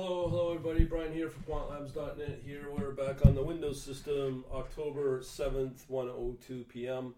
hello, 0.00 0.28
hello, 0.28 0.54
everybody. 0.54 0.84
Brian 0.84 1.12
here 1.12 1.28
from 1.28 1.42
QuantLabs.net. 1.42 2.42
Here 2.44 2.68
we're 2.70 2.92
back 2.92 3.26
on 3.26 3.34
the 3.34 3.42
Windows 3.42 3.82
system, 3.82 4.44
October 4.54 5.18
7th, 5.18 5.86
1:02 5.90 6.68
p.m. 6.68 7.16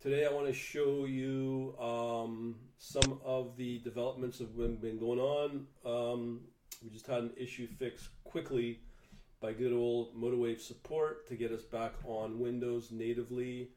Today 0.00 0.24
I 0.24 0.32
want 0.32 0.46
to 0.46 0.54
show 0.54 1.04
you 1.04 1.76
um, 1.78 2.54
some 2.78 3.20
of 3.26 3.58
the 3.58 3.78
developments 3.80 4.38
that 4.38 4.44
have 4.56 4.80
been 4.80 4.98
going 4.98 5.18
on. 5.18 5.66
Um, 5.84 6.40
we 6.82 6.88
just 6.88 7.06
had 7.06 7.24
an 7.24 7.32
issue 7.36 7.66
fixed 7.66 8.08
quickly 8.24 8.80
by 9.42 9.52
good 9.52 9.74
old 9.74 10.16
MotiveWave 10.16 10.62
support 10.62 11.28
to 11.28 11.36
get 11.36 11.52
us 11.52 11.62
back 11.62 11.92
on 12.06 12.38
Windows 12.38 12.90
natively, 12.90 13.68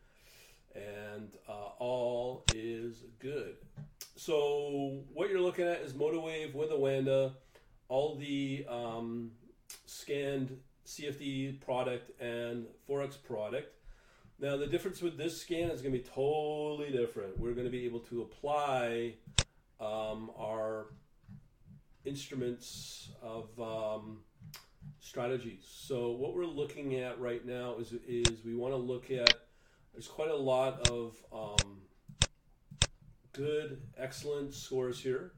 and 0.74 1.34
uh, 1.50 1.72
all 1.80 2.46
is 2.56 3.04
good. 3.20 3.58
So 4.16 5.04
what 5.14 5.30
you're 5.30 5.42
looking 5.42 5.68
at 5.68 5.82
is 5.82 5.92
MotiveWave 5.92 6.56
with 6.56 6.72
Oanda 6.72 7.34
all 7.90 8.16
the 8.16 8.66
um, 8.70 9.32
scanned 9.86 10.58
CFD 10.86 11.60
product 11.62 12.20
and 12.22 12.66
Forex 12.88 13.22
product. 13.22 13.74
Now, 14.40 14.56
the 14.56 14.68
difference 14.68 15.02
with 15.02 15.18
this 15.18 15.42
scan 15.42 15.70
is 15.72 15.82
going 15.82 15.94
to 15.94 16.00
be 16.00 16.04
totally 16.04 16.92
different. 16.92 17.40
We're 17.40 17.54
going 17.54 17.66
to 17.66 17.72
be 17.72 17.86
able 17.86 18.02
to 18.02 18.22
apply 18.22 19.16
um, 19.80 20.32
our 20.38 20.88
instruments 22.06 23.10
of 23.22 23.50
um, 23.60 24.20
strategies. 25.00 25.66
So, 25.68 26.12
what 26.12 26.36
we're 26.36 26.46
looking 26.46 26.96
at 26.96 27.20
right 27.20 27.46
now 27.46 27.76
is, 27.80 27.94
is 28.08 28.46
we 28.46 28.56
want 28.56 28.74
to 28.74 28.78
look 28.78 29.10
at, 29.10 29.34
there's 29.94 30.08
quite 30.08 30.30
a 30.30 30.36
lot 30.36 30.88
of 30.90 31.18
um, 31.34 31.82
good, 33.34 33.82
excellent 33.98 34.54
scores 34.54 35.02
here. 35.02 35.32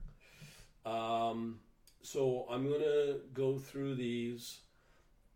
Um, 0.85 1.59
so 2.01 2.45
I'm 2.49 2.67
going 2.67 2.81
to 2.81 3.19
go 3.33 3.57
through 3.57 3.95
these 3.95 4.59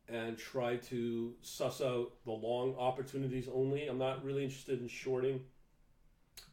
and 0.08 0.38
try 0.38 0.76
to 0.78 1.34
suss 1.42 1.82
out 1.82 2.12
the 2.26 2.32
long 2.32 2.76
opportunities 2.78 3.48
only. 3.54 3.88
I'm 3.88 3.98
not 3.98 4.24
really 4.24 4.44
interested 4.44 4.82
in 4.82 4.88
shorting 4.88 5.42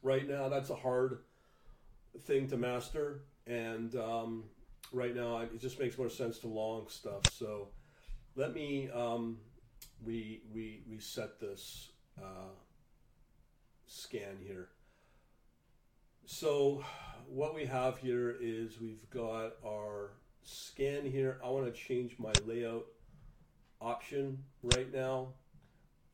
right 0.03 0.29
now. 0.29 0.49
That's 0.49 0.71
a 0.71 0.75
hard 0.75 1.19
thing 2.23 2.49
to 2.49 2.57
master, 2.57 3.23
and 3.47 3.95
um, 3.97 4.45
right 4.93 5.15
now 5.15 5.39
it 5.39 5.61
just 5.61 5.79
makes 5.79 5.99
more 5.99 6.09
sense 6.09 6.39
to 6.41 6.49
long 6.49 6.89
stuff. 6.89 7.23
So 7.33 7.69
let 8.37 8.55
me 8.55 8.89
um, 8.91 9.39
re, 10.05 10.41
re, 10.53 10.83
reset 10.89 11.41
this 11.41 11.91
uh, 12.19 12.53
scan 13.87 14.39
here. 14.43 14.69
So 16.33 16.85
what 17.27 17.57
we 17.57 17.67
have 17.67 17.99
here 17.99 18.37
is 18.41 18.81
we've 18.81 19.11
got 19.11 19.55
our 19.67 20.13
scan 20.45 21.05
here. 21.05 21.41
I 21.45 21.49
want 21.49 21.67
to 21.67 21.73
change 21.73 22.15
my 22.21 22.33
layout 22.47 22.87
option 23.81 24.39
right 24.63 24.91
now. 24.95 25.35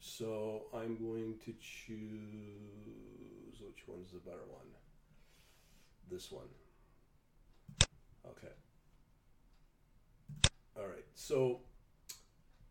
So 0.00 0.62
I'm 0.74 0.96
going 0.96 1.34
to 1.44 1.52
choose 1.60 2.00
which 3.60 3.86
one's 3.86 4.10
the 4.10 4.18
better 4.18 4.46
one. 4.48 4.66
This 6.10 6.32
one. 6.32 6.48
Okay. 8.26 8.54
All 10.78 10.86
right. 10.86 11.04
So 11.14 11.60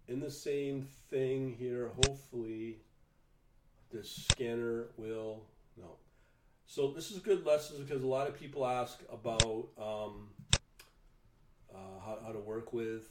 in 0.08 0.20
the 0.20 0.32
same 0.32 0.88
thing 1.12 1.56
here, 1.60 1.92
hopefully 2.08 2.80
this 3.94 4.28
scanner 4.32 4.88
will 4.98 5.44
no 5.78 5.98
so 6.68 6.92
this 6.92 7.12
is 7.12 7.18
a 7.18 7.22
good 7.22 7.46
lesson 7.46 7.78
because 7.84 8.04
a 8.04 8.08
lot 8.08 8.28
of 8.28 8.40
people 8.40 8.66
ask 8.66 9.00
about 9.12 9.70
um, 9.78 10.30
uh, 11.74 12.00
how, 12.04 12.18
how 12.26 12.32
to 12.32 12.40
work 12.40 12.74
with 12.74 13.10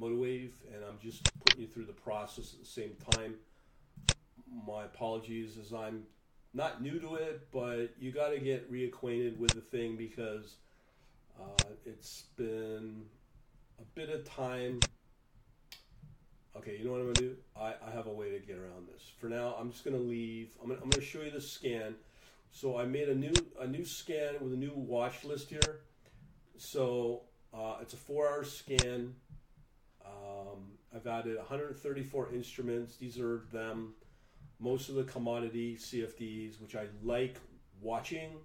MotiveWave, 0.00 0.50
and 0.72 0.84
I'm 0.84 0.98
just 1.00 1.22
putting 1.44 1.62
you 1.62 1.68
through 1.68 1.86
the 1.86 1.92
process 1.92 2.52
at 2.52 2.60
the 2.60 2.66
same 2.66 2.96
time. 3.12 3.36
My 4.66 4.84
apologies 4.84 5.56
as 5.58 5.72
I'm 5.72 6.04
not 6.52 6.82
new 6.82 6.98
to 7.00 7.14
it, 7.16 7.48
but 7.52 7.94
you 7.98 8.12
got 8.12 8.30
to 8.30 8.38
get 8.38 8.72
reacquainted 8.72 9.38
with 9.38 9.52
the 9.52 9.60
thing 9.60 9.96
because 9.96 10.56
uh, 11.38 11.64
it's 11.84 12.24
been 12.36 13.02
a 13.80 13.84
bit 13.94 14.08
of 14.08 14.24
time. 14.24 14.80
Okay, 16.56 16.76
you 16.78 16.84
know 16.84 16.92
what 16.92 17.00
I'm 17.00 17.14
to 17.14 17.20
do? 17.20 17.36
I, 17.56 17.74
I 17.86 17.90
have 17.92 18.06
a 18.06 18.12
way 18.12 18.30
to 18.30 18.38
get 18.38 18.56
around 18.56 18.86
this. 18.92 19.02
For 19.18 19.28
now, 19.28 19.56
I'm 19.58 19.72
just 19.72 19.84
to 19.96 20.02
leave. 20.02 20.50
I'm 20.62 20.68
gonna, 20.68 20.80
I'm 20.82 20.90
to 20.90 21.00
show 21.00 21.20
you 21.20 21.30
the 21.30 21.40
scan. 21.40 21.96
So 22.54 22.78
I 22.78 22.84
made 22.84 23.08
a 23.08 23.14
new 23.16 23.32
a 23.58 23.66
new 23.66 23.84
scan 23.84 24.36
with 24.40 24.52
a 24.52 24.56
new 24.56 24.72
watch 24.76 25.24
list 25.24 25.50
here. 25.50 25.80
So 26.56 27.22
uh, 27.52 27.78
it's 27.82 27.94
a 27.94 27.96
four 27.96 28.28
hour 28.28 28.44
scan. 28.44 29.16
Um, 30.06 30.78
I've 30.94 31.08
added 31.08 31.36
134 31.36 32.32
instruments. 32.32 32.96
These 32.96 33.18
are 33.18 33.42
them. 33.52 33.94
Most 34.60 34.88
of 34.88 34.94
the 34.94 35.02
commodity 35.02 35.76
CFDs, 35.76 36.60
which 36.62 36.76
I 36.76 36.86
like 37.02 37.38
watching. 37.82 38.36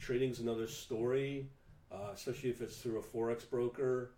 Trading's 0.00 0.40
another 0.40 0.66
story, 0.66 1.48
uh, 1.92 2.10
especially 2.12 2.50
if 2.50 2.60
it's 2.60 2.78
through 2.78 2.98
a 2.98 3.02
forex 3.02 3.48
broker. 3.48 4.10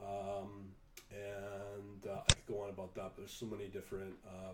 Um, 0.00 0.70
and 1.10 2.06
uh, 2.08 2.20
I 2.20 2.32
could 2.32 2.46
go 2.46 2.62
on 2.62 2.70
about 2.70 2.94
that. 2.94 3.12
But 3.16 3.16
there's 3.16 3.32
so 3.32 3.46
many 3.46 3.66
different 3.66 4.14
uh, 4.24 4.52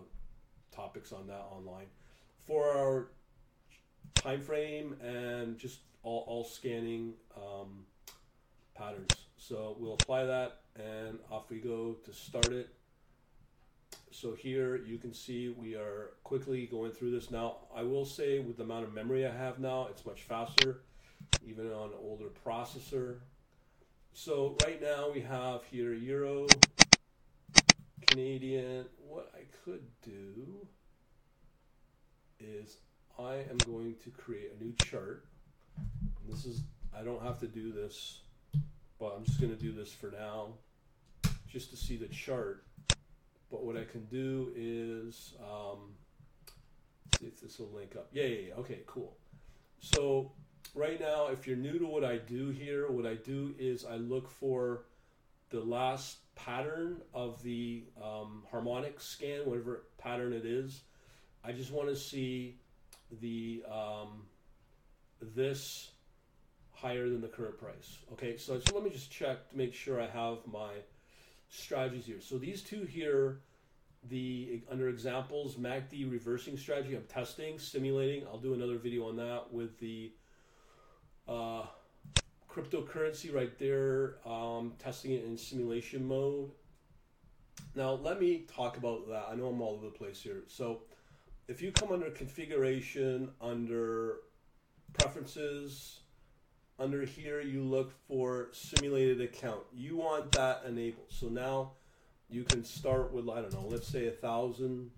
topics 0.75 1.11
on 1.11 1.27
that 1.27 1.45
online. 1.51 1.85
Four 2.39 2.75
hour 2.75 3.07
time 4.25 4.41
frame 4.41 4.95
and 5.03 5.57
just 5.57 5.81
all, 6.01 6.23
all 6.27 6.43
scanning 6.43 7.13
um, 7.37 7.85
patterns. 8.73 9.11
So 9.37 9.75
we'll 9.79 9.93
apply 9.93 10.25
that 10.25 10.61
and 10.75 11.19
off 11.29 11.51
we 11.51 11.59
go 11.59 11.97
to 12.03 12.11
start 12.11 12.51
it. 12.51 12.69
So 14.11 14.33
here 14.33 14.77
you 14.77 14.97
can 14.97 15.13
see 15.13 15.49
we 15.49 15.75
are 15.75 16.13
quickly 16.23 16.65
going 16.65 16.91
through 16.91 17.11
this. 17.11 17.29
Now 17.29 17.57
I 17.75 17.83
will 17.83 18.05
say 18.05 18.39
with 18.39 18.57
the 18.57 18.63
amount 18.63 18.85
of 18.85 18.93
memory 18.93 19.27
I 19.27 19.31
have 19.31 19.59
now, 19.59 19.87
it's 19.91 20.05
much 20.05 20.23
faster, 20.23 20.81
even 21.45 21.71
on 21.71 21.89
an 21.89 21.97
older 22.01 22.29
processor. 22.45 23.17
So 24.13 24.57
right 24.65 24.81
now 24.81 25.11
we 25.13 25.21
have 25.21 25.63
here 25.65 25.93
Euro, 25.93 26.47
Canadian. 28.07 28.85
What 29.07 29.31
I 29.35 29.43
could 29.63 29.83
do 30.01 30.67
is 32.39 32.77
I 33.17 33.35
am 33.49 33.57
going 33.65 33.95
to 34.03 34.09
create 34.09 34.51
a 34.59 34.63
new 34.63 34.73
chart. 34.83 35.25
This 36.27 36.45
is, 36.45 36.63
I 36.97 37.03
don't 37.03 37.21
have 37.23 37.39
to 37.39 37.47
do 37.47 37.71
this, 37.71 38.21
but 38.99 39.13
I'm 39.15 39.23
just 39.23 39.39
going 39.39 39.55
to 39.55 39.61
do 39.61 39.71
this 39.71 39.93
for 39.93 40.11
now, 40.11 40.49
just 41.47 41.69
to 41.69 41.77
see 41.77 41.95
the 41.95 42.07
chart. 42.07 42.65
But 43.49 43.63
what 43.63 43.77
I 43.77 43.85
can 43.85 44.03
do 44.05 44.51
is, 44.55 45.33
um, 45.39 45.93
see 47.17 47.27
if 47.27 47.39
this 47.39 47.57
will 47.59 47.71
link 47.73 47.95
up. 47.95 48.09
Yeah, 48.11 48.53
okay, 48.57 48.79
cool. 48.85 49.15
So 49.79 50.31
right 50.73 50.99
now, 50.99 51.27
if 51.27 51.47
you're 51.47 51.55
new 51.55 51.79
to 51.79 51.85
what 51.85 52.03
I 52.03 52.17
do 52.17 52.49
here, 52.49 52.91
what 52.91 53.05
I 53.05 53.15
do 53.15 53.55
is 53.57 53.85
I 53.85 53.95
look 53.95 54.29
for 54.29 54.83
the 55.51 55.61
last 55.61 56.17
pattern 56.35 57.01
of 57.13 57.41
the 57.43 57.85
um, 58.03 58.43
harmonic 58.51 58.99
scan, 58.99 59.45
whatever 59.45 59.83
pattern 59.97 60.33
it 60.33 60.45
is. 60.45 60.81
I 61.45 61.53
just 61.53 61.71
want 61.71 61.87
to 61.87 61.95
see 61.95 62.57
the 63.21 63.63
um, 63.71 64.23
this 65.21 65.91
higher 66.71 67.09
than 67.09 67.21
the 67.21 67.27
current 67.27 67.57
price. 67.57 67.99
Okay, 68.13 68.37
so, 68.37 68.59
so 68.59 68.75
let 68.75 68.83
me 68.83 68.89
just 68.89 69.11
check 69.11 69.49
to 69.49 69.57
make 69.57 69.73
sure 69.73 70.01
I 70.01 70.07
have 70.07 70.39
my 70.45 70.71
strategies 71.49 72.05
here. 72.05 72.21
So 72.21 72.37
these 72.37 72.61
two 72.61 72.83
here, 72.83 73.39
the 74.09 74.61
under 74.69 74.89
examples, 74.89 75.55
MACD 75.55 76.11
reversing 76.11 76.57
strategy, 76.57 76.95
I'm 76.95 77.03
testing, 77.03 77.57
simulating. 77.59 78.27
I'll 78.27 78.37
do 78.37 78.53
another 78.53 78.77
video 78.77 79.07
on 79.07 79.15
that 79.17 79.51
with 79.51 79.79
the 79.79 80.11
uh, 81.27 81.63
cryptocurrency 82.49 83.33
right 83.33 83.57
there, 83.57 84.17
um, 84.25 84.73
testing 84.77 85.11
it 85.11 85.23
in 85.23 85.37
simulation 85.37 86.05
mode. 86.05 86.51
Now 87.73 87.93
let 87.93 88.19
me 88.19 88.45
talk 88.53 88.77
about 88.77 89.07
that. 89.07 89.27
I 89.31 89.35
know 89.35 89.47
I'm 89.47 89.61
all 89.61 89.75
over 89.75 89.85
the 89.85 89.91
place 89.91 90.21
here. 90.21 90.43
So 90.47 90.81
if 91.47 91.61
you 91.61 91.71
come 91.71 91.91
under 91.91 92.09
configuration, 92.09 93.29
under 93.39 94.17
preferences, 94.93 95.99
under 96.79 97.05
here 97.05 97.41
you 97.41 97.63
look 97.63 97.93
for 98.07 98.49
simulated 98.51 99.21
account. 99.21 99.61
You 99.73 99.97
want 99.97 100.31
that 100.33 100.63
enabled. 100.67 101.07
So 101.09 101.27
now 101.27 101.71
you 102.29 102.43
can 102.43 102.63
start 102.63 103.13
with 103.13 103.29
I 103.29 103.41
don't 103.41 103.53
know, 103.53 103.67
let's 103.67 103.87
say 103.87 104.07
a 104.07 104.11
thousand, 104.11 104.91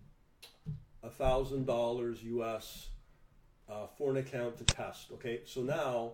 a 1.03 1.09
thousand 1.09 1.65
dollars 1.65 2.23
US 2.23 2.89
uh, 3.69 3.87
for 3.97 4.11
an 4.11 4.17
account 4.17 4.57
to 4.57 4.63
test. 4.63 5.11
Okay, 5.13 5.41
so 5.45 5.61
now 5.61 6.13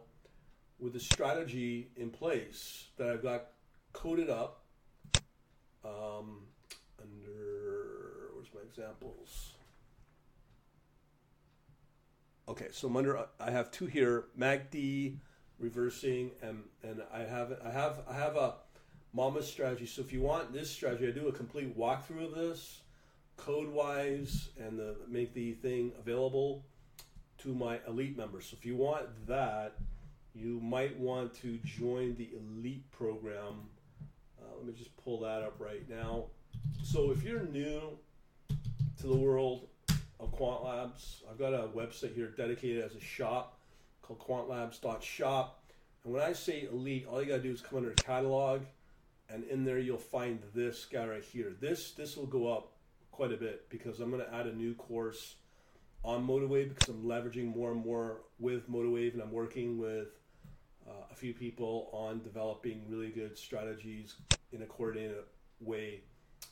with 0.79 0.94
the 0.94 1.00
strategy 1.00 1.89
in 1.95 2.09
place 2.09 2.88
that 2.97 3.09
I've 3.09 3.24
got 3.24 3.45
coded 3.94 4.29
up 4.29 4.63
um, 5.86 6.41
under 7.00 8.31
where's 8.33 8.47
my 8.53 8.62
examples 8.68 9.52
Okay, 12.47 12.67
so 12.71 12.87
I'm 12.87 12.97
under. 12.97 13.25
I 13.39 13.51
have 13.51 13.71
two 13.71 13.85
here: 13.85 14.25
MACD 14.37 15.17
reversing, 15.59 16.31
and 16.41 16.63
and 16.83 17.01
I 17.13 17.19
have 17.19 17.53
I 17.63 17.69
have 17.69 18.01
I 18.07 18.13
have 18.13 18.35
a 18.35 18.55
Mama's 19.13 19.47
strategy. 19.47 19.85
So 19.85 20.01
if 20.01 20.11
you 20.11 20.21
want 20.21 20.51
this 20.51 20.69
strategy, 20.69 21.07
I 21.07 21.11
do 21.11 21.27
a 21.27 21.31
complete 21.31 21.77
walkthrough 21.77 22.25
of 22.25 22.35
this, 22.35 22.81
code 23.37 23.69
wise, 23.69 24.49
and 24.59 24.77
the, 24.77 24.95
make 25.07 25.33
the 25.33 25.53
thing 25.53 25.91
available 25.99 26.65
to 27.39 27.53
my 27.53 27.79
elite 27.87 28.17
members. 28.17 28.47
So 28.47 28.57
if 28.59 28.65
you 28.65 28.75
want 28.75 29.07
that, 29.27 29.75
you 30.33 30.59
might 30.59 30.99
want 30.99 31.33
to 31.35 31.59
join 31.59 32.15
the 32.15 32.29
elite 32.35 32.89
program. 32.91 33.69
Uh, 34.41 34.55
let 34.57 34.65
me 34.65 34.73
just 34.73 34.95
pull 34.97 35.19
that 35.21 35.43
up 35.43 35.55
right 35.59 35.87
now. 35.89 36.25
So 36.83 37.11
if 37.11 37.23
you're 37.23 37.43
new 37.43 37.97
to 38.49 39.07
the 39.07 39.15
world 39.15 39.67
of 40.23 40.31
Quant 40.31 40.63
Labs, 40.63 41.21
I've 41.29 41.37
got 41.37 41.53
a 41.53 41.67
website 41.67 42.15
here 42.15 42.29
dedicated 42.29 42.83
as 42.83 42.95
a 42.95 43.01
shop 43.01 43.59
called 44.01 44.19
quantlabs.shop. 44.19 45.59
And 46.03 46.13
when 46.13 46.23
I 46.23 46.33
say 46.33 46.67
elite, 46.71 47.05
all 47.09 47.21
you 47.21 47.27
gotta 47.27 47.43
do 47.43 47.51
is 47.51 47.61
come 47.61 47.79
under 47.79 47.91
catalog, 47.91 48.61
and 49.29 49.43
in 49.45 49.65
there 49.65 49.79
you'll 49.79 49.97
find 49.97 50.39
this 50.55 50.85
guy 50.85 51.05
right 51.05 51.23
here. 51.23 51.53
This 51.59 51.91
this 51.91 52.15
will 52.15 52.25
go 52.25 52.51
up 52.51 52.71
quite 53.11 53.33
a 53.33 53.37
bit 53.37 53.69
because 53.69 53.99
I'm 53.99 54.11
gonna 54.11 54.27
add 54.31 54.47
a 54.47 54.55
new 54.55 54.73
course 54.75 55.35
on 56.03 56.25
MotiveWave 56.25 56.69
because 56.69 56.89
I'm 56.89 57.03
leveraging 57.03 57.55
more 57.55 57.71
and 57.71 57.83
more 57.83 58.21
with 58.39 58.69
MotiveWave, 58.69 59.13
and 59.13 59.21
I'm 59.21 59.31
working 59.31 59.77
with 59.77 60.07
uh, 60.87 61.05
a 61.11 61.15
few 61.15 61.33
people 61.33 61.89
on 61.91 62.21
developing 62.23 62.83
really 62.89 63.09
good 63.09 63.37
strategies 63.37 64.15
in 64.51 64.61
a 64.61 64.65
coordinated 64.65 65.23
way 65.59 66.01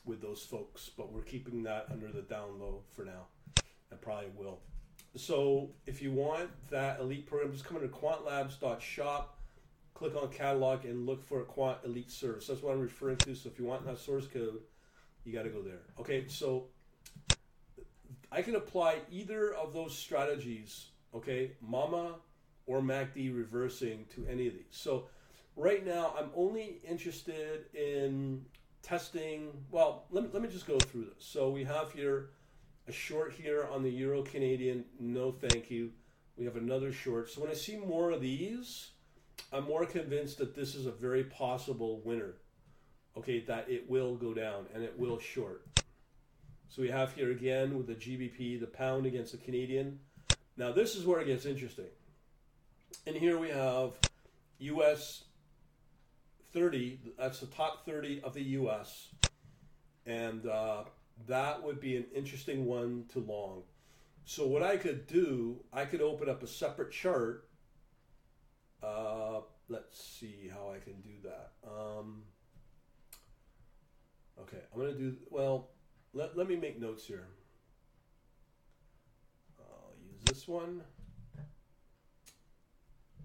with 0.04 0.20
those 0.22 0.42
folks. 0.42 0.90
But 0.96 1.12
we're 1.12 1.22
keeping 1.22 1.62
that 1.64 1.86
under 1.90 2.08
the 2.08 2.22
down 2.22 2.58
low 2.58 2.82
for 2.94 3.04
now, 3.04 3.26
and 3.92 4.00
probably 4.00 4.30
will. 4.36 4.60
So 5.16 5.70
if 5.86 6.02
you 6.02 6.10
want 6.10 6.50
that 6.70 7.00
elite 7.00 7.26
program, 7.26 7.52
just 7.52 7.64
come 7.64 7.76
into 7.76 7.88
quantlabs.shop, 7.88 9.38
click 9.94 10.16
on 10.16 10.28
catalog, 10.30 10.84
and 10.84 11.06
look 11.06 11.22
for 11.22 11.42
a 11.42 11.44
Quant 11.44 11.78
Elite 11.84 12.10
Service. 12.10 12.46
That's 12.46 12.62
what 12.62 12.72
I'm 12.72 12.80
referring 12.80 13.18
to. 13.18 13.34
So 13.34 13.48
if 13.48 13.58
you 13.58 13.66
want 13.66 13.84
that 13.86 13.98
source 13.98 14.26
code, 14.26 14.60
you 15.24 15.32
got 15.32 15.42
to 15.42 15.50
go 15.50 15.62
there. 15.62 15.82
Okay, 16.00 16.26
so 16.28 16.68
I 18.30 18.40
can 18.42 18.56
apply 18.56 19.00
either 19.10 19.52
of 19.54 19.74
those 19.74 19.96
strategies, 19.96 20.86
okay, 21.14 21.52
Mama 21.60 22.16
or 22.66 22.80
MACD 22.80 23.36
reversing 23.36 24.06
to 24.14 24.26
any 24.26 24.46
of 24.46 24.54
these. 24.54 24.64
So 24.70 25.08
right 25.56 25.84
now, 25.84 26.14
I'm 26.18 26.30
only 26.34 26.80
interested 26.88 27.66
in 27.74 28.46
testing. 28.82 29.50
Well, 29.70 30.06
let 30.10 30.24
me, 30.24 30.30
let 30.32 30.42
me 30.42 30.48
just 30.48 30.66
go 30.66 30.78
through 30.78 31.04
this. 31.14 31.24
So 31.24 31.50
we 31.50 31.64
have 31.64 31.92
here 31.92 32.30
a 32.88 32.92
short 32.92 33.32
here 33.32 33.68
on 33.72 33.82
the 33.82 33.90
Euro 33.90 34.22
Canadian, 34.22 34.84
no 34.98 35.30
thank 35.30 35.70
you. 35.70 35.90
We 36.36 36.44
have 36.44 36.56
another 36.56 36.92
short. 36.92 37.30
So 37.30 37.40
when 37.40 37.50
I 37.50 37.54
see 37.54 37.76
more 37.76 38.10
of 38.10 38.20
these, 38.20 38.90
I'm 39.52 39.64
more 39.64 39.84
convinced 39.84 40.38
that 40.38 40.54
this 40.54 40.74
is 40.74 40.86
a 40.86 40.90
very 40.90 41.24
possible 41.24 42.00
winner. 42.04 42.34
Okay, 43.16 43.40
that 43.40 43.68
it 43.68 43.88
will 43.88 44.16
go 44.16 44.32
down 44.32 44.66
and 44.74 44.82
it 44.82 44.98
will 44.98 45.18
short. 45.18 45.66
So 46.68 46.80
we 46.80 46.88
have 46.88 47.14
here 47.14 47.30
again 47.30 47.76
with 47.76 47.86
the 47.86 47.94
GBP, 47.94 48.58
the 48.58 48.66
pound 48.66 49.04
against 49.04 49.32
the 49.32 49.38
Canadian. 49.38 50.00
Now 50.56 50.72
this 50.72 50.96
is 50.96 51.04
where 51.04 51.20
it 51.20 51.26
gets 51.26 51.44
interesting. 51.44 51.90
And 53.06 53.14
here 53.14 53.38
we 53.38 53.50
have 53.50 53.92
US 54.58 55.24
30, 56.52 56.98
that's 57.18 57.40
the 57.40 57.46
top 57.46 57.84
30 57.84 58.22
of 58.22 58.32
the 58.32 58.42
US. 58.42 59.08
And 60.06 60.46
uh, 60.46 60.84
that 61.26 61.62
would 61.62 61.80
be 61.80 61.96
an 61.96 62.06
interesting 62.14 62.66
one 62.66 63.04
to 63.12 63.20
long. 63.20 63.62
So 64.24 64.46
what 64.46 64.62
I 64.62 64.76
could 64.76 65.06
do, 65.06 65.60
I 65.72 65.84
could 65.84 66.00
open 66.00 66.28
up 66.28 66.42
a 66.42 66.46
separate 66.46 66.92
chart. 66.92 67.48
Uh, 68.82 69.40
let's 69.68 70.02
see 70.02 70.50
how 70.52 70.72
I 70.72 70.78
can 70.78 71.00
do 71.00 71.10
that. 71.24 71.52
Um, 71.66 72.22
okay, 74.40 74.58
I'm 74.72 74.80
gonna 74.80 74.94
do 74.94 75.16
well. 75.30 75.70
Let, 76.14 76.36
let 76.36 76.48
me 76.48 76.56
make 76.56 76.80
notes 76.80 77.06
here. 77.06 77.26
I'll 79.58 79.94
use 80.04 80.20
this 80.24 80.46
one. 80.46 80.82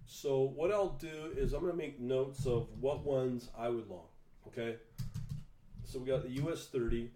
So 0.05 0.41
what 0.55 0.71
I'll 0.71 0.97
do 0.99 1.31
is 1.35 1.53
I'm 1.53 1.61
gonna 1.61 1.73
make 1.73 1.99
notes 1.99 2.45
of 2.45 2.69
what 2.79 3.05
ones 3.05 3.49
I 3.57 3.69
would 3.69 3.87
long. 3.87 4.07
Okay. 4.47 4.77
So 5.83 5.99
we 5.99 6.07
got 6.07 6.23
the 6.23 6.31
US 6.43 6.65
30 6.67 7.11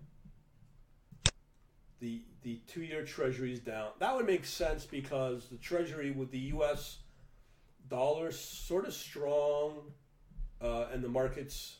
the 2.02 2.22
the 2.42 2.60
two 2.68 2.82
year 2.82 3.06
treasury 3.06 3.54
is 3.54 3.60
down. 3.60 3.92
That 4.00 4.16
would 4.16 4.26
make 4.26 4.44
sense 4.46 4.86
because 4.86 5.46
the 5.46 5.58
treasury 5.58 6.12
with 6.12 6.32
the 6.32 6.40
U.S. 6.40 6.98
dollar 7.88 8.32
sort 8.32 8.86
of 8.86 8.94
strong, 8.94 9.92
uh, 10.60 10.88
and 10.92 11.04
the 11.04 11.10
markets 11.10 11.78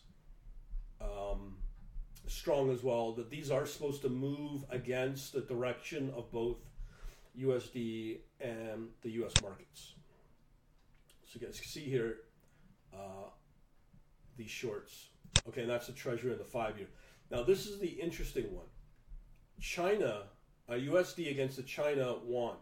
um, 1.02 1.58
strong 2.28 2.72
as 2.72 2.84
well. 2.84 3.12
That 3.14 3.30
these 3.30 3.50
are 3.50 3.66
supposed 3.66 4.04
to 4.04 4.10
move 4.10 4.64
against 4.70 5.34
the 5.34 5.42
direction 5.42 6.14
of 6.16 6.32
both 6.32 6.58
USD 7.38 8.20
and 8.40 8.90
the 9.02 9.10
U.S. 9.12 9.34
markets. 9.42 9.96
So 11.26 11.40
you 11.40 11.48
guys 11.48 11.60
can 11.60 11.70
see 11.70 11.86
here 11.86 12.18
uh, 12.94 13.30
these 14.38 14.52
shorts. 14.52 15.08
Okay, 15.48 15.62
and 15.62 15.70
that's 15.70 15.88
the 15.88 15.94
treasury 15.94 16.32
and 16.32 16.40
the 16.40 16.46
five 16.46 16.78
year. 16.78 16.90
Now 17.32 17.42
this 17.42 17.66
is 17.66 17.80
the 17.80 17.88
interesting 17.88 18.54
one. 18.54 18.66
China, 19.62 20.24
uh, 20.68 20.74
USD 20.74 21.30
against 21.32 21.56
the 21.56 21.64
China 21.64 22.16
won. 22.26 22.56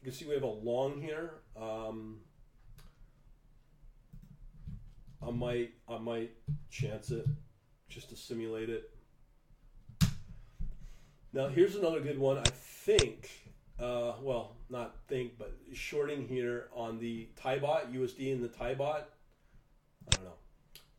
You 0.00 0.10
can 0.10 0.12
see 0.12 0.26
we 0.26 0.34
have 0.34 0.42
a 0.42 0.46
long 0.46 1.00
here. 1.00 1.32
Um, 1.60 2.20
I 5.26 5.30
might 5.30 5.72
I 5.88 5.96
might 5.98 6.32
chance 6.70 7.10
it 7.10 7.26
just 7.88 8.10
to 8.10 8.16
simulate 8.16 8.68
it. 8.68 8.90
Now 11.32 11.48
here's 11.48 11.76
another 11.76 12.00
good 12.00 12.18
one. 12.18 12.38
I 12.38 12.50
think, 12.50 13.30
uh, 13.80 14.12
well, 14.20 14.56
not 14.68 14.96
think, 15.08 15.38
but 15.38 15.56
shorting 15.72 16.28
here 16.28 16.68
on 16.74 16.98
the 16.98 17.28
Thai 17.36 17.58
baht, 17.58 17.92
USD 17.92 18.32
and 18.32 18.44
the 18.44 18.48
Thai 18.48 18.74
baht. 18.74 19.04
I 20.06 20.10
don't 20.10 20.24
know. 20.24 20.34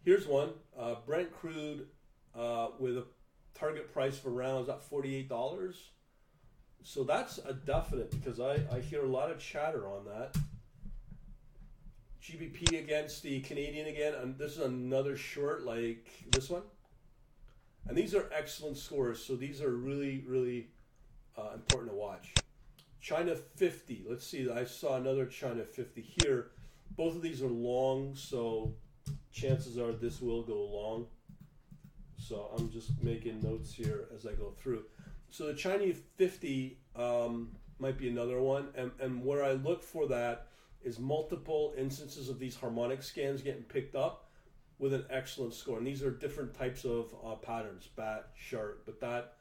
Here's 0.03 0.25
one. 0.25 0.49
Uh, 0.77 0.95
Brent 1.05 1.31
crude 1.31 1.87
uh, 2.35 2.69
with 2.79 2.97
a 2.97 3.05
target 3.55 3.91
price 3.91 4.17
for 4.17 4.29
round 4.29 4.63
is 4.63 4.69
at 4.69 4.87
$48. 4.89 5.75
So 6.83 7.03
that's 7.03 7.39
a 7.39 7.53
definite 7.53 8.11
because 8.11 8.39
I, 8.39 8.59
I 8.71 8.79
hear 8.79 9.03
a 9.03 9.07
lot 9.07 9.31
of 9.31 9.39
chatter 9.39 9.87
on 9.87 10.05
that. 10.05 10.37
GBP 12.21 12.79
against 12.79 13.23
the 13.23 13.39
Canadian 13.41 13.87
again, 13.87 14.13
and 14.15 14.37
this 14.37 14.53
is 14.53 14.59
another 14.59 15.15
short 15.15 15.63
like 15.63 16.07
this 16.31 16.49
one. 16.49 16.63
And 17.87 17.95
these 17.95 18.15
are 18.15 18.29
excellent 18.35 18.77
scores, 18.77 19.23
so 19.23 19.35
these 19.35 19.61
are 19.61 19.75
really, 19.75 20.23
really 20.27 20.69
uh, 21.37 21.51
important 21.53 21.91
to 21.91 21.97
watch. 21.97 22.33
China 22.99 23.35
50, 23.35 24.05
let's 24.09 24.25
see, 24.25 24.49
I 24.49 24.65
saw 24.65 24.95
another 24.95 25.27
China 25.27 25.63
50 25.63 26.01
here. 26.01 26.47
Both 26.97 27.15
of 27.15 27.21
these 27.21 27.43
are 27.43 27.47
long, 27.47 28.15
so 28.15 28.73
chances 29.31 29.77
are 29.77 29.91
this 29.91 30.19
will 30.19 30.41
go 30.41 30.65
long. 30.65 31.05
So 32.27 32.49
I'm 32.57 32.71
just 32.71 32.89
making 33.03 33.41
notes 33.43 33.71
here 33.71 34.07
as 34.15 34.25
I 34.25 34.31
go 34.31 34.53
through. 34.59 34.83
So 35.29 35.45
the 35.45 35.53
Chinese 35.53 35.97
50 36.15 36.79
um, 36.95 37.51
might 37.77 37.99
be 37.99 38.09
another 38.09 38.41
one, 38.41 38.69
and, 38.75 38.89
and 38.99 39.23
where 39.23 39.43
I 39.43 39.53
look 39.53 39.83
for 39.83 40.07
that 40.07 40.47
is 40.83 40.97
multiple 40.97 41.73
instances 41.77 42.29
of 42.29 42.39
these 42.39 42.55
harmonic 42.55 43.03
scans 43.03 43.43
getting 43.43 43.63
picked 43.63 43.95
up 43.95 44.29
with 44.79 44.93
an 44.93 45.05
excellent 45.11 45.53
score. 45.53 45.77
And 45.77 45.85
these 45.85 46.01
are 46.01 46.09
different 46.09 46.55
types 46.55 46.83
of 46.83 47.13
uh, 47.23 47.35
patterns, 47.35 47.89
bat, 47.95 48.29
sharp, 48.35 48.83
but 48.85 48.99
that 49.01 49.33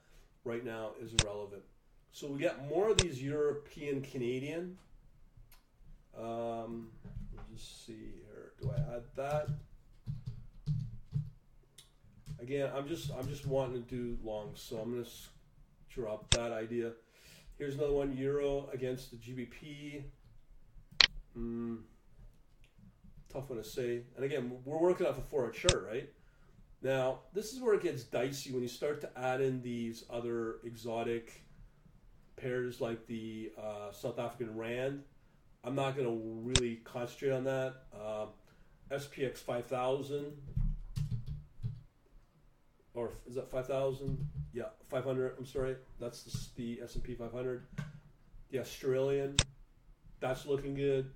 right 0.44 0.64
now 0.64 0.90
is 1.00 1.14
irrelevant. 1.22 1.62
So 2.12 2.26
we 2.28 2.38
get 2.38 2.68
more 2.68 2.90
of 2.90 2.98
these 2.98 3.22
European 3.22 4.02
Canadian. 4.02 4.76
Um, 6.18 6.88
let's 7.34 7.48
just 7.50 7.86
see 7.86 8.12
here. 8.26 8.52
Do 8.60 8.70
I 8.70 8.96
add 8.96 9.02
that? 9.16 9.48
Again, 12.40 12.70
I'm 12.74 12.88
just 12.88 13.10
I'm 13.18 13.28
just 13.28 13.46
wanting 13.46 13.82
to 13.82 13.88
do 13.88 14.18
long, 14.22 14.50
so 14.54 14.78
I'm 14.78 14.92
gonna 14.92 15.08
drop 15.88 16.30
that 16.30 16.52
idea. 16.52 16.92
Here's 17.58 17.74
another 17.74 17.92
one: 17.92 18.16
Euro 18.16 18.68
against 18.72 19.10
the 19.10 19.16
GBP. 19.16 20.02
Mm, 21.36 21.78
tough 23.32 23.50
one 23.50 23.58
to 23.58 23.64
say. 23.64 24.02
And 24.16 24.24
again, 24.24 24.52
we're 24.64 24.78
working 24.78 25.06
off 25.06 25.18
a 25.18 25.22
four-hour 25.22 25.50
chart, 25.50 25.86
right? 25.90 26.08
Now, 26.82 27.20
this 27.32 27.52
is 27.52 27.60
where 27.60 27.74
it 27.74 27.82
gets 27.82 28.04
dicey 28.04 28.52
when 28.52 28.62
you 28.62 28.68
start 28.68 29.00
to 29.00 29.18
add 29.18 29.40
in 29.40 29.62
these 29.62 30.04
other 30.10 30.56
exotic 30.64 31.42
pairs 32.36 32.80
like 32.80 33.06
the 33.06 33.52
uh, 33.58 33.90
South 33.90 34.18
African 34.18 34.56
Rand. 34.56 35.02
I'm 35.64 35.74
not 35.74 35.96
going 35.96 36.06
to 36.06 36.50
really 36.50 36.76
concentrate 36.84 37.32
on 37.32 37.44
that. 37.44 37.74
Uh, 37.98 38.26
SPX 38.90 39.38
5000 39.38 40.32
or 42.94 43.10
is 43.28 43.34
that 43.34 43.50
five 43.50 43.66
thousand? 43.66 44.26
Yeah, 44.52 44.68
five 44.88 45.04
hundred. 45.04 45.34
I'm 45.38 45.46
sorry, 45.46 45.76
that's 46.00 46.22
the, 46.54 46.76
the 46.78 46.84
S 46.84 46.94
and 46.94 47.04
P 47.04 47.14
500. 47.14 47.66
The 48.50 48.60
Australian, 48.60 49.36
that's 50.20 50.46
looking 50.46 50.74
good. 50.74 51.10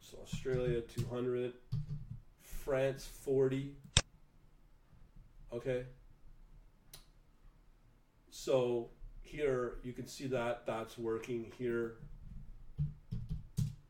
So 0.00 0.18
Australia 0.22 0.80
200, 0.80 1.52
France 2.40 3.06
40. 3.06 3.76
Okay. 5.52 5.84
So 8.30 8.90
here 9.20 9.74
you 9.84 9.92
can 9.92 10.06
see 10.06 10.26
that 10.26 10.66
that's 10.66 10.98
working 10.98 11.52
here 11.56 11.94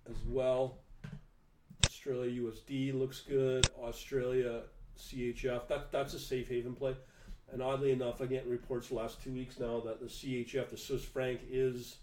as 0.08 0.16
well. 0.28 0.78
Australia 1.86 2.42
USD 2.42 2.98
looks 2.98 3.20
good. 3.20 3.68
Australia 3.80 4.62
CHF 5.02 5.68
that 5.68 5.92
that's 5.92 6.14
a 6.14 6.18
safe 6.18 6.48
haven 6.48 6.74
play. 6.74 6.94
And 7.52 7.62
oddly 7.62 7.92
enough, 7.92 8.22
I 8.22 8.26
get 8.26 8.46
reports 8.46 8.88
the 8.88 8.94
last 8.94 9.22
two 9.22 9.32
weeks 9.32 9.60
now 9.60 9.80
that 9.80 10.00
the 10.00 10.06
CHF, 10.06 10.70
the 10.70 10.76
Swiss 10.76 11.04
franc, 11.04 11.40
is 11.50 11.96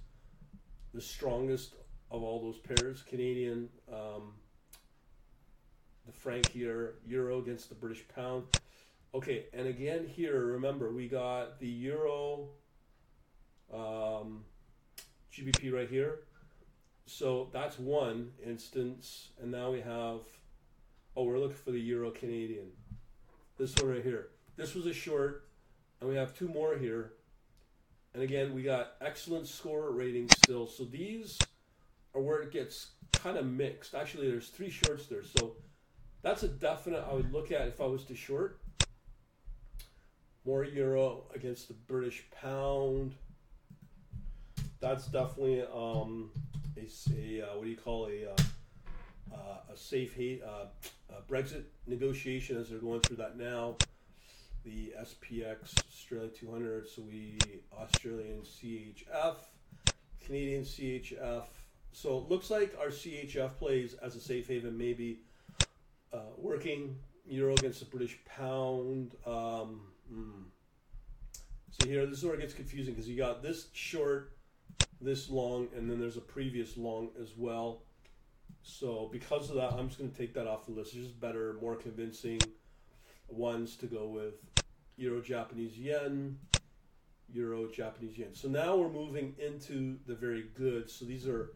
the 0.94 1.02
strongest 1.02 1.74
of 2.12 2.22
all 2.22 2.40
those 2.40 2.60
pairs. 2.60 3.02
Canadian, 3.02 3.70
um, 3.92 4.34
the 6.06 6.12
franc 6.12 6.48
here, 6.50 6.96
euro 7.06 7.40
against 7.40 7.70
the 7.70 7.76
British 7.76 8.08
pound. 8.14 8.44
Okay, 9.14 9.46
and 9.54 9.68
again 9.68 10.06
here, 10.08 10.46
remember 10.46 10.92
we 10.92 11.08
got 11.08 11.60
the 11.60 11.68
euro 11.68 12.50
um, 13.74 14.44
GBP 15.34 15.74
right 15.74 15.90
here. 15.90 16.20
So 17.06 17.50
that's 17.52 17.80
one 17.80 18.32
instance, 18.46 19.30
and 19.42 19.52
now 19.52 19.72
we 19.72 19.82
have. 19.82 20.22
Oh, 21.16 21.24
we're 21.24 21.40
looking 21.40 21.58
for 21.58 21.72
the 21.72 21.80
euro 21.80 22.12
Canadian. 22.12 22.68
This 23.60 23.76
one 23.76 23.92
right 23.92 24.02
here. 24.02 24.30
This 24.56 24.74
was 24.74 24.86
a 24.86 24.94
short, 24.94 25.50
and 26.00 26.10
we 26.10 26.16
have 26.16 26.34
two 26.34 26.48
more 26.48 26.78
here. 26.78 27.12
And 28.14 28.24
again, 28.24 28.54
we 28.54 28.64
got 28.64 28.94
excellent 29.02 29.48
score 29.48 29.92
rating 29.92 30.30
still. 30.30 30.66
So 30.66 30.86
these 30.86 31.38
are 32.16 32.22
where 32.22 32.42
it 32.42 32.54
gets 32.54 32.92
kind 33.12 33.38
of 33.38 33.46
mixed. 33.46 33.96
Actually, 33.96 34.32
there's 34.32 34.48
three 34.48 34.70
shorts 34.70 35.08
there. 35.08 35.26
So 35.26 35.58
that's 36.22 36.44
a 36.44 36.48
definite 36.48 37.04
I 37.06 37.14
would 37.14 37.34
look 37.34 37.52
at 37.52 37.68
if 37.68 37.82
I 37.82 37.86
was 37.86 38.06
to 38.06 38.16
short. 38.16 38.62
More 40.46 40.64
euro 40.64 41.26
against 41.36 41.68
the 41.68 41.74
British 41.74 42.24
pound. 42.32 43.14
That's 44.80 45.08
definitely 45.08 45.64
um, 45.64 46.32
a, 46.78 46.88
a 47.14 47.42
uh, 47.42 47.58
what 47.58 47.66
do 47.66 47.70
you 47.70 47.76
call 47.76 48.08
a 48.08 48.32
uh, 48.32 49.36
uh, 49.36 49.74
a 49.74 49.76
safe 49.76 50.16
hate, 50.16 50.42
uh, 50.44 50.68
Brexit 51.30 51.64
negotiation 51.86 52.58
as 52.58 52.70
they're 52.70 52.80
going 52.80 53.02
through 53.02 53.18
that 53.18 53.38
now. 53.38 53.76
The 54.66 54.94
SPX 55.00 55.78
Australia 55.88 56.30
200, 56.30 56.88
so 56.88 57.04
we 57.04 57.38
Australian 57.78 58.42
CHF, 58.42 59.36
Canadian 60.26 60.64
CHF. 60.64 61.44
So 61.92 62.18
it 62.18 62.30
looks 62.30 62.50
like 62.50 62.76
our 62.80 62.88
CHF 62.88 63.58
plays 63.58 63.94
as 63.96 64.16
a 64.16 64.20
safe 64.20 64.48
haven, 64.48 64.78
maybe 64.78 65.22
uh, 66.12 66.20
working 66.38 66.98
euro 67.28 67.54
against 67.54 67.80
the 67.80 67.86
British 67.86 68.18
pound. 68.26 69.16
Um, 69.26 69.82
mm. 70.12 70.44
So 71.72 71.88
here, 71.88 72.06
this 72.06 72.20
is 72.20 72.26
where 72.26 72.34
it 72.34 72.42
gets 72.42 72.54
confusing 72.54 72.94
because 72.94 73.08
you 73.08 73.18
got 73.18 73.42
this 73.42 73.68
short, 73.74 74.34
this 75.00 75.30
long, 75.30 75.68
and 75.76 75.90
then 75.90 76.00
there's 76.00 76.18
a 76.18 76.22
previous 76.22 76.76
long 76.76 77.10
as 77.22 77.34
well. 77.38 77.84
So 78.62 79.10
because 79.12 79.50
of 79.50 79.56
that, 79.56 79.74
I'm 79.74 79.88
just 79.88 80.00
going 80.00 80.12
to 80.12 80.18
take 80.18 80.34
that 80.34 80.48
off 80.48 80.66
the 80.66 80.72
list. 80.72 80.94
It's 80.94 81.08
just 81.08 81.20
better, 81.20 81.58
more 81.62 81.76
convincing 81.76 82.40
ones 83.28 83.76
to 83.78 83.86
go 83.86 84.08
with. 84.08 84.36
Euro 84.98 85.22
Japanese 85.22 85.78
yen, 85.78 86.38
Euro 87.34 87.68
Japanese 87.72 88.18
yen. 88.18 88.34
So 88.34 88.48
now 88.48 88.76
we're 88.76 88.90
moving 88.90 89.36
into 89.40 89.98
the 90.08 90.16
very 90.16 90.46
good. 90.56 90.90
So 90.90 91.06
these 91.06 91.28
are 91.28 91.52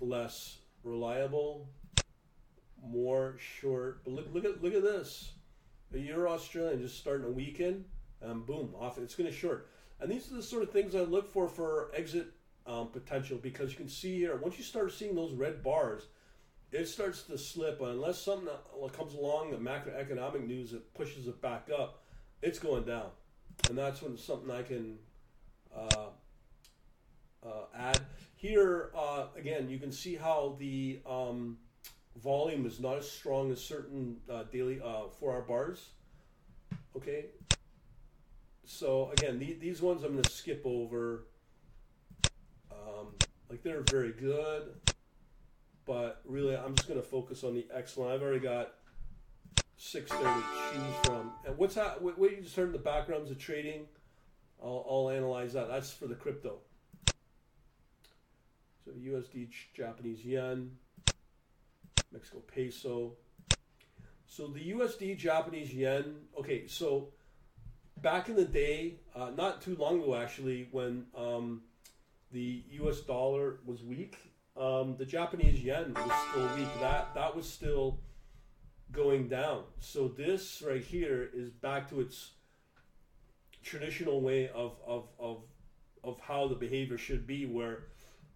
less 0.00 0.58
reliable 0.84 1.68
more 2.82 3.36
short. 3.38 4.04
But 4.04 4.14
look, 4.14 4.28
look 4.32 4.44
at 4.44 4.62
look 4.62 4.74
at 4.74 4.82
this. 4.82 5.32
A 5.94 5.98
Euro 5.98 6.32
Australian 6.32 6.82
just 6.82 6.98
starting 6.98 7.26
to 7.26 7.32
weaken, 7.32 7.84
and 8.20 8.44
boom, 8.44 8.74
off 8.78 8.98
it's 8.98 9.14
going 9.14 9.30
to 9.30 9.36
short. 9.36 9.68
And 10.00 10.10
these 10.10 10.30
are 10.30 10.34
the 10.34 10.42
sort 10.42 10.62
of 10.62 10.70
things 10.70 10.94
I 10.94 11.00
look 11.00 11.32
for 11.32 11.48
for 11.48 11.90
exit 11.94 12.32
um, 12.66 12.88
potential 12.88 13.38
because 13.40 13.70
you 13.70 13.76
can 13.76 13.88
see 13.88 14.18
here 14.18 14.36
once 14.36 14.58
you 14.58 14.64
start 14.64 14.92
seeing 14.92 15.14
those 15.14 15.32
red 15.32 15.62
bars, 15.62 16.02
it 16.76 16.88
starts 16.88 17.22
to 17.24 17.38
slip. 17.38 17.80
Unless 17.80 18.22
something 18.22 18.48
comes 18.92 19.14
along, 19.14 19.50
the 19.50 19.56
macroeconomic 19.56 20.46
news 20.46 20.70
that 20.72 20.94
pushes 20.94 21.26
it 21.26 21.40
back 21.40 21.68
up, 21.76 22.02
it's 22.42 22.58
going 22.58 22.84
down, 22.84 23.08
and 23.68 23.78
that's 23.78 24.02
when 24.02 24.16
something 24.16 24.50
I 24.50 24.62
can 24.62 24.98
uh, 25.74 26.06
uh, 27.44 27.64
add 27.76 28.00
here. 28.36 28.90
Uh, 28.94 29.26
again, 29.36 29.68
you 29.68 29.78
can 29.78 29.90
see 29.90 30.14
how 30.14 30.56
the 30.58 31.00
um, 31.06 31.58
volume 32.22 32.66
is 32.66 32.80
not 32.80 32.98
as 32.98 33.10
strong 33.10 33.50
as 33.50 33.60
certain 33.60 34.18
uh, 34.30 34.44
daily 34.52 34.80
uh, 34.80 35.08
four 35.18 35.32
hour 35.32 35.42
bars. 35.42 35.88
Okay. 36.96 37.26
So 38.64 39.10
again, 39.12 39.38
the, 39.38 39.54
these 39.54 39.80
ones 39.80 40.02
I'm 40.02 40.12
going 40.12 40.24
to 40.24 40.30
skip 40.30 40.62
over. 40.64 41.24
Um, 42.70 43.14
like 43.48 43.62
they're 43.62 43.84
very 43.90 44.12
good, 44.12 44.74
but 45.86 46.20
really 46.24 46.56
I'm 46.56 46.74
just 46.74 46.88
going 46.88 47.00
to 47.00 47.06
focus 47.06 47.44
on 47.44 47.54
the 47.54 47.66
excellent. 47.72 48.12
I've 48.12 48.22
already 48.22 48.40
got 48.40 48.74
six 49.76 50.10
there 50.10 50.20
to 50.20 50.42
choose 50.72 50.96
from. 51.04 51.32
And 51.46 51.56
what's 51.56 51.76
that? 51.76 52.02
What, 52.02 52.18
what 52.18 52.32
you 52.32 52.42
just 52.42 52.56
heard 52.56 52.66
in 52.66 52.72
the 52.72 52.78
backgrounds 52.78 53.30
of 53.30 53.38
trading? 53.38 53.86
I'll, 54.62 54.86
I'll 54.88 55.10
analyze 55.10 55.52
that. 55.52 55.68
That's 55.68 55.92
for 55.92 56.06
the 56.06 56.14
crypto. 56.14 56.58
So 58.84 58.92
USD, 58.92 59.48
Japanese 59.74 60.24
yen. 60.24 60.72
Mexico 62.12 62.42
peso. 62.46 63.12
So 64.26 64.48
the 64.48 64.72
USD 64.72 65.16
Japanese 65.16 65.72
yen. 65.72 66.16
Okay, 66.38 66.66
so 66.66 67.08
back 67.98 68.28
in 68.28 68.36
the 68.36 68.44
day, 68.44 69.00
uh, 69.14 69.30
not 69.36 69.60
too 69.62 69.76
long 69.76 70.02
ago 70.02 70.16
actually, 70.16 70.68
when 70.70 71.06
um, 71.16 71.62
the 72.32 72.64
US 72.80 73.00
dollar 73.00 73.58
was 73.64 73.82
weak, 73.82 74.16
um, 74.58 74.96
the 74.98 75.04
Japanese 75.04 75.60
yen 75.62 75.94
was 75.94 76.12
still 76.30 76.56
weak. 76.56 76.68
That 76.80 77.14
that 77.14 77.36
was 77.36 77.48
still 77.48 78.00
going 78.92 79.28
down. 79.28 79.64
So 79.80 80.08
this 80.08 80.62
right 80.66 80.82
here 80.82 81.28
is 81.34 81.50
back 81.50 81.88
to 81.90 82.00
its 82.00 82.32
traditional 83.62 84.20
way 84.20 84.48
of 84.48 84.78
of 84.86 85.08
of 85.18 85.42
of 86.04 86.20
how 86.20 86.48
the 86.48 86.54
behavior 86.54 86.98
should 86.98 87.26
be, 87.26 87.46
where 87.46 87.84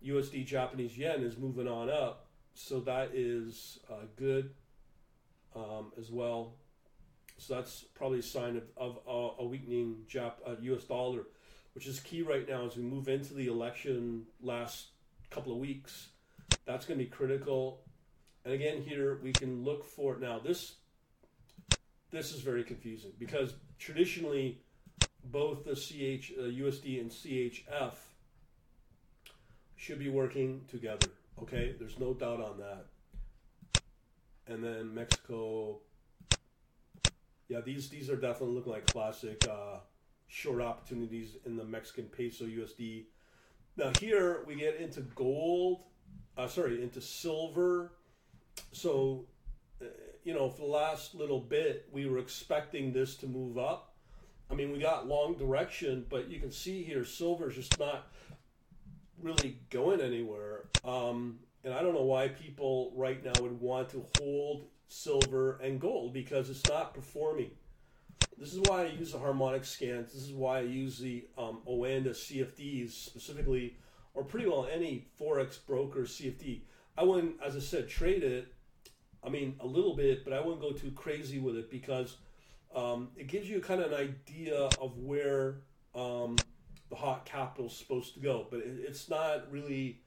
USD 0.04 0.46
Japanese 0.46 0.96
yen 0.96 1.22
is 1.22 1.36
moving 1.36 1.68
on 1.68 1.88
up 1.88 2.30
so 2.54 2.80
that 2.80 3.10
is 3.14 3.78
uh, 3.90 4.06
good 4.16 4.50
um, 5.54 5.92
as 5.98 6.10
well. 6.10 6.54
So 7.38 7.54
that's 7.54 7.84
probably 7.94 8.18
a 8.18 8.22
sign 8.22 8.56
of, 8.56 8.64
of 8.76 8.98
uh, 9.08 9.42
a 9.42 9.46
weakening 9.46 10.02
Jap, 10.08 10.32
uh, 10.46 10.56
U.S. 10.60 10.84
dollar, 10.84 11.22
which 11.74 11.86
is 11.86 12.00
key 12.00 12.22
right 12.22 12.46
now 12.46 12.66
as 12.66 12.76
we 12.76 12.82
move 12.82 13.08
into 13.08 13.32
the 13.32 13.46
election 13.46 14.26
last 14.42 14.88
couple 15.30 15.52
of 15.52 15.58
weeks. 15.58 16.08
That's 16.66 16.86
going 16.86 16.98
to 16.98 17.04
be 17.04 17.10
critical. 17.10 17.80
And 18.44 18.54
again, 18.54 18.82
here 18.82 19.18
we 19.22 19.32
can 19.32 19.64
look 19.64 19.84
for 19.84 20.16
now. 20.16 20.38
This 20.38 20.74
this 22.10 22.32
is 22.32 22.40
very 22.40 22.64
confusing 22.64 23.12
because 23.18 23.54
traditionally, 23.78 24.60
both 25.24 25.64
the 25.64 25.74
CH 25.74 26.32
uh, 26.38 26.42
USD 26.42 27.00
and 27.00 27.10
CHF 27.10 27.94
should 29.76 29.98
be 29.98 30.10
working 30.10 30.62
together. 30.68 31.08
Okay, 31.42 31.74
there's 31.78 31.98
no 31.98 32.12
doubt 32.12 32.40
on 32.40 32.58
that. 32.58 32.86
And 34.46 34.64
then 34.64 34.94
Mexico, 34.94 35.78
yeah, 37.48 37.60
these 37.60 37.88
these 37.88 38.10
are 38.10 38.16
definitely 38.16 38.56
looking 38.56 38.72
like 38.72 38.86
classic 38.86 39.46
uh, 39.48 39.78
short 40.26 40.60
opportunities 40.60 41.36
in 41.46 41.56
the 41.56 41.64
Mexican 41.64 42.04
peso 42.04 42.44
USD. 42.44 43.04
Now 43.76 43.92
here 43.98 44.42
we 44.46 44.54
get 44.56 44.76
into 44.76 45.00
gold, 45.00 45.82
uh, 46.36 46.48
sorry, 46.48 46.82
into 46.82 47.00
silver. 47.00 47.92
So, 48.72 49.26
uh, 49.80 49.86
you 50.24 50.34
know, 50.34 50.48
for 50.50 50.62
the 50.62 50.72
last 50.72 51.14
little 51.14 51.40
bit, 51.40 51.88
we 51.92 52.06
were 52.06 52.18
expecting 52.18 52.92
this 52.92 53.16
to 53.16 53.26
move 53.26 53.58
up. 53.58 53.94
I 54.50 54.54
mean, 54.54 54.72
we 54.72 54.80
got 54.80 55.06
long 55.06 55.36
direction, 55.36 56.04
but 56.10 56.28
you 56.28 56.40
can 56.40 56.50
see 56.50 56.82
here, 56.82 57.04
silver's 57.04 57.54
just 57.54 57.78
not 57.78 58.08
really 59.22 59.58
going 59.70 60.00
anywhere. 60.00 60.64
Um, 60.84 61.38
and 61.64 61.72
I 61.72 61.82
don't 61.82 61.94
know 61.94 62.02
why 62.02 62.28
people 62.28 62.92
right 62.96 63.22
now 63.24 63.32
would 63.40 63.60
want 63.60 63.90
to 63.90 64.04
hold 64.18 64.66
silver 64.88 65.58
and 65.62 65.80
gold 65.80 66.12
because 66.12 66.50
it's 66.50 66.66
not 66.68 66.94
performing. 66.94 67.50
This 68.40 68.54
is 68.54 68.60
why 68.60 68.84
I 68.84 68.86
use 68.86 69.12
the 69.12 69.18
harmonic 69.18 69.66
scans. 69.66 70.14
This 70.14 70.22
is 70.22 70.32
why 70.32 70.60
I 70.60 70.62
use 70.62 70.98
the 70.98 71.26
um, 71.36 71.58
Oanda 71.68 72.10
CFDs 72.10 72.90
specifically, 72.92 73.76
or 74.14 74.24
pretty 74.24 74.46
well 74.46 74.66
any 74.72 75.06
forex 75.20 75.58
broker 75.64 76.00
CFD. 76.00 76.62
I 76.96 77.04
wouldn't, 77.04 77.34
as 77.44 77.54
I 77.54 77.58
said, 77.58 77.86
trade 77.86 78.22
it. 78.22 78.48
I 79.22 79.28
mean, 79.28 79.56
a 79.60 79.66
little 79.66 79.94
bit, 79.94 80.24
but 80.24 80.32
I 80.32 80.40
wouldn't 80.40 80.62
go 80.62 80.72
too 80.72 80.90
crazy 80.92 81.38
with 81.38 81.54
it 81.56 81.70
because 81.70 82.16
um, 82.74 83.08
it 83.14 83.26
gives 83.26 83.48
you 83.48 83.60
kind 83.60 83.82
of 83.82 83.92
an 83.92 83.98
idea 83.98 84.70
of 84.80 84.96
where 84.96 85.56
um, 85.94 86.36
the 86.88 86.96
hot 86.96 87.26
capital 87.26 87.66
is 87.66 87.76
supposed 87.76 88.14
to 88.14 88.20
go, 88.20 88.46
but 88.50 88.60
it, 88.60 88.80
it's 88.88 89.10
not 89.10 89.52
really 89.52 90.00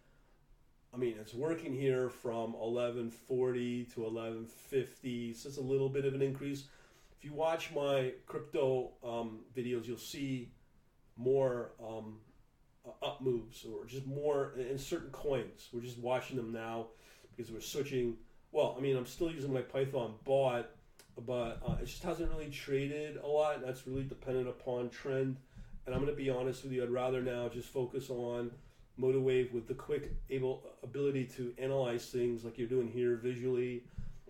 I 0.93 0.97
mean, 0.97 1.15
it's 1.19 1.33
working 1.33 1.73
here 1.73 2.07
from 2.09 2.53
1140 2.53 3.85
to 3.95 4.01
1150, 4.01 5.33
so 5.33 5.49
it's 5.49 5.57
a 5.57 5.61
little 5.61 5.89
bit 5.89 6.05
of 6.05 6.13
an 6.13 6.21
increase. 6.21 6.65
If 7.23 7.29
you 7.29 7.35
watch 7.37 7.71
my 7.73 8.11
crypto 8.25 8.91
um, 9.01 9.45
videos, 9.55 9.87
you'll 9.87 9.97
see 9.97 10.51
more 11.15 11.71
um, 11.81 12.17
uh, 12.85 13.05
up 13.05 13.21
moves 13.21 13.63
or 13.63 13.85
just 13.85 14.05
more 14.05 14.51
in 14.57 14.77
certain 14.77 15.09
coins. 15.11 15.69
We're 15.71 15.79
just 15.79 15.99
watching 15.99 16.35
them 16.35 16.51
now 16.51 16.87
because 17.33 17.49
we're 17.49 17.61
switching. 17.61 18.17
Well, 18.51 18.75
I 18.77 18.81
mean, 18.81 18.97
I'm 18.97 19.05
still 19.05 19.31
using 19.31 19.53
my 19.53 19.61
Python 19.61 20.15
bot, 20.25 20.71
but 21.25 21.61
uh, 21.65 21.77
it 21.81 21.85
just 21.85 22.03
hasn't 22.03 22.29
really 22.29 22.49
traded 22.49 23.15
a 23.15 23.25
lot. 23.25 23.55
And 23.55 23.63
that's 23.63 23.87
really 23.87 24.03
dependent 24.03 24.49
upon 24.49 24.89
trend. 24.89 25.37
And 25.85 25.95
I'm 25.95 26.01
going 26.01 26.13
to 26.13 26.21
be 26.21 26.29
honest 26.29 26.63
with 26.63 26.73
you, 26.73 26.83
I'd 26.83 26.89
rather 26.89 27.21
now 27.21 27.47
just 27.47 27.69
focus 27.69 28.09
on 28.09 28.51
MotiveWave 28.99 29.53
with 29.53 29.65
the 29.69 29.75
quick 29.75 30.11
able 30.29 30.65
ability 30.83 31.23
to 31.37 31.53
analyze 31.57 32.05
things 32.09 32.43
like 32.43 32.57
you're 32.57 32.67
doing 32.67 32.89
here 32.89 33.15
visually 33.15 33.85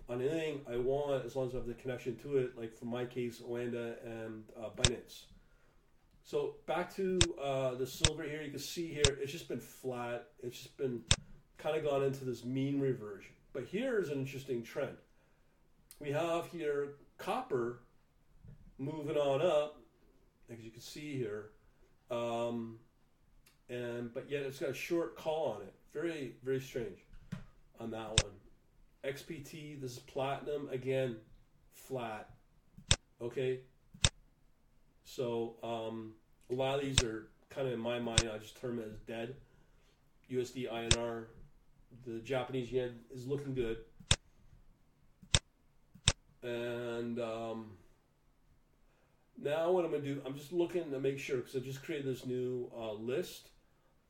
on 0.10 0.22
anything 0.22 0.62
I 0.70 0.78
want 0.78 1.26
as 1.26 1.36
long 1.36 1.48
as 1.48 1.54
I 1.54 1.58
have 1.58 1.68
the 1.68 1.74
connection 1.74 2.16
to 2.18 2.38
it. 2.38 2.58
Like 2.58 2.74
for 2.74 2.86
my 2.86 3.06
case, 3.06 3.42
Oanda 3.42 3.96
and 4.06 4.44
uh, 4.60 4.70
Binance. 4.76 5.24
So 6.24 6.56
back 6.68 6.94
to 6.96 7.20
uh, 7.42 7.76
the 7.76 7.86
silver 7.86 8.24
here, 8.24 8.42
you 8.42 8.52
can 8.52 8.60
see 8.60 8.88
here 8.88 9.18
it's 9.22 9.32
just 9.32 9.48
been 9.48 9.60
flat. 9.60 10.28
It's 10.42 10.58
just 10.58 10.78
been 10.78 11.02
kind 11.58 11.76
of 11.76 11.84
gone 11.84 12.04
into 12.04 12.26
this 12.26 12.44
mean 12.44 12.80
reversion. 12.80 13.32
But 13.52 13.66
here's 13.66 14.10
an 14.10 14.20
interesting 14.20 14.64
trend. 14.64 14.98
We 16.00 16.12
have 16.12 16.48
here 16.48 16.96
copper 17.18 17.80
moving 18.78 19.16
on 19.16 19.42
up, 19.42 19.80
as 20.52 20.60
you 20.60 20.72
can 20.72 20.82
see 20.82 21.16
here, 21.18 21.52
um, 22.10 22.80
and 23.70 24.14
but 24.14 24.30
yet 24.30 24.44
it's 24.44 24.60
got 24.60 24.70
a 24.70 24.74
short 24.74 25.16
call 25.16 25.56
on 25.56 25.62
it. 25.62 25.74
Very 25.94 26.36
very 26.44 26.60
strange 26.60 27.00
on 27.80 27.92
that 27.92 28.10
one. 28.24 28.34
XPT, 29.06 29.82
this 29.82 29.94
is 29.94 30.00
platinum 30.00 30.70
again, 30.72 31.18
flat. 31.74 32.30
Okay, 33.22 33.60
so 35.04 35.56
um, 35.64 36.14
a 36.50 36.54
lot 36.54 36.76
of 36.76 36.82
these 36.82 37.04
are 37.04 37.28
kind 37.50 37.68
of 37.68 37.74
in 37.74 37.80
my 37.80 38.00
mind, 38.00 38.30
I 38.34 38.38
just 38.38 38.60
term 38.60 38.80
it 38.80 38.88
as 38.92 39.00
dead. 39.02 39.36
USD 40.32 40.72
INR, 40.72 41.26
the 42.06 42.20
Japanese 42.20 42.72
yen 42.72 43.00
is 43.14 43.28
looking 43.28 43.54
good, 43.54 43.78
and 46.42 47.20
um, 47.20 47.72
now 49.42 49.72
what 49.72 49.84
I'm 49.84 49.92
gonna 49.92 50.04
do, 50.04 50.22
I'm 50.26 50.36
just 50.36 50.54
looking 50.54 50.92
to 50.92 51.00
make 51.00 51.20
sure 51.20 51.38
because 51.38 51.56
I 51.56 51.60
just 51.60 51.84
created 51.84 52.08
this 52.08 52.26
new 52.26 52.72
uh, 52.76 52.94
list. 52.94 53.50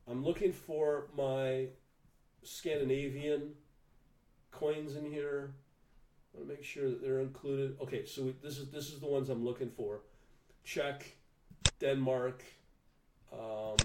I'm 0.08 0.24
looking 0.24 0.52
for 0.52 1.08
my 1.16 1.66
Scandinavian 2.42 3.54
coins 4.58 4.96
in 4.96 5.10
here. 5.10 5.54
I 6.34 6.38
want 6.38 6.48
to 6.48 6.54
make 6.54 6.64
sure 6.64 6.88
that 6.88 7.02
they're 7.02 7.20
included. 7.20 7.76
Okay, 7.82 8.04
so 8.06 8.22
we, 8.24 8.34
this 8.42 8.58
is 8.58 8.70
this 8.70 8.90
is 8.90 9.00
the 9.00 9.06
ones 9.06 9.28
I'm 9.28 9.44
looking 9.44 9.70
for. 9.70 10.00
Czech, 10.64 11.16
Denmark. 11.80 12.42
Um, 13.32 13.76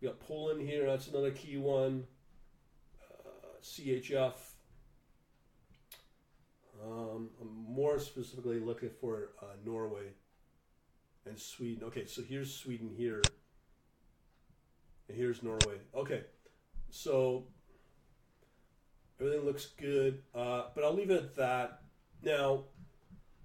we 0.00 0.08
got 0.08 0.20
Poland 0.20 0.60
here. 0.68 0.86
That's 0.86 1.08
another 1.08 1.30
key 1.30 1.56
one. 1.56 2.04
Uh, 3.10 3.60
CHF. 3.62 4.34
Um, 6.84 7.30
I'm 7.40 7.64
more 7.68 7.98
specifically 7.98 8.60
looking 8.60 8.90
for 9.00 9.30
uh, 9.42 9.56
Norway 9.64 10.12
and 11.24 11.38
Sweden. 11.38 11.84
Okay, 11.84 12.04
so 12.06 12.22
here's 12.22 12.54
Sweden 12.54 12.90
here, 12.94 13.22
and 15.08 15.16
here's 15.16 15.42
Norway. 15.42 15.78
Okay, 15.94 16.24
so 16.90 17.46
everything 19.20 19.44
looks 19.44 19.66
good, 19.78 20.22
uh, 20.34 20.64
but 20.74 20.84
I'll 20.84 20.94
leave 20.94 21.10
it 21.10 21.22
at 21.22 21.36
that. 21.36 21.82
Now, 22.22 22.64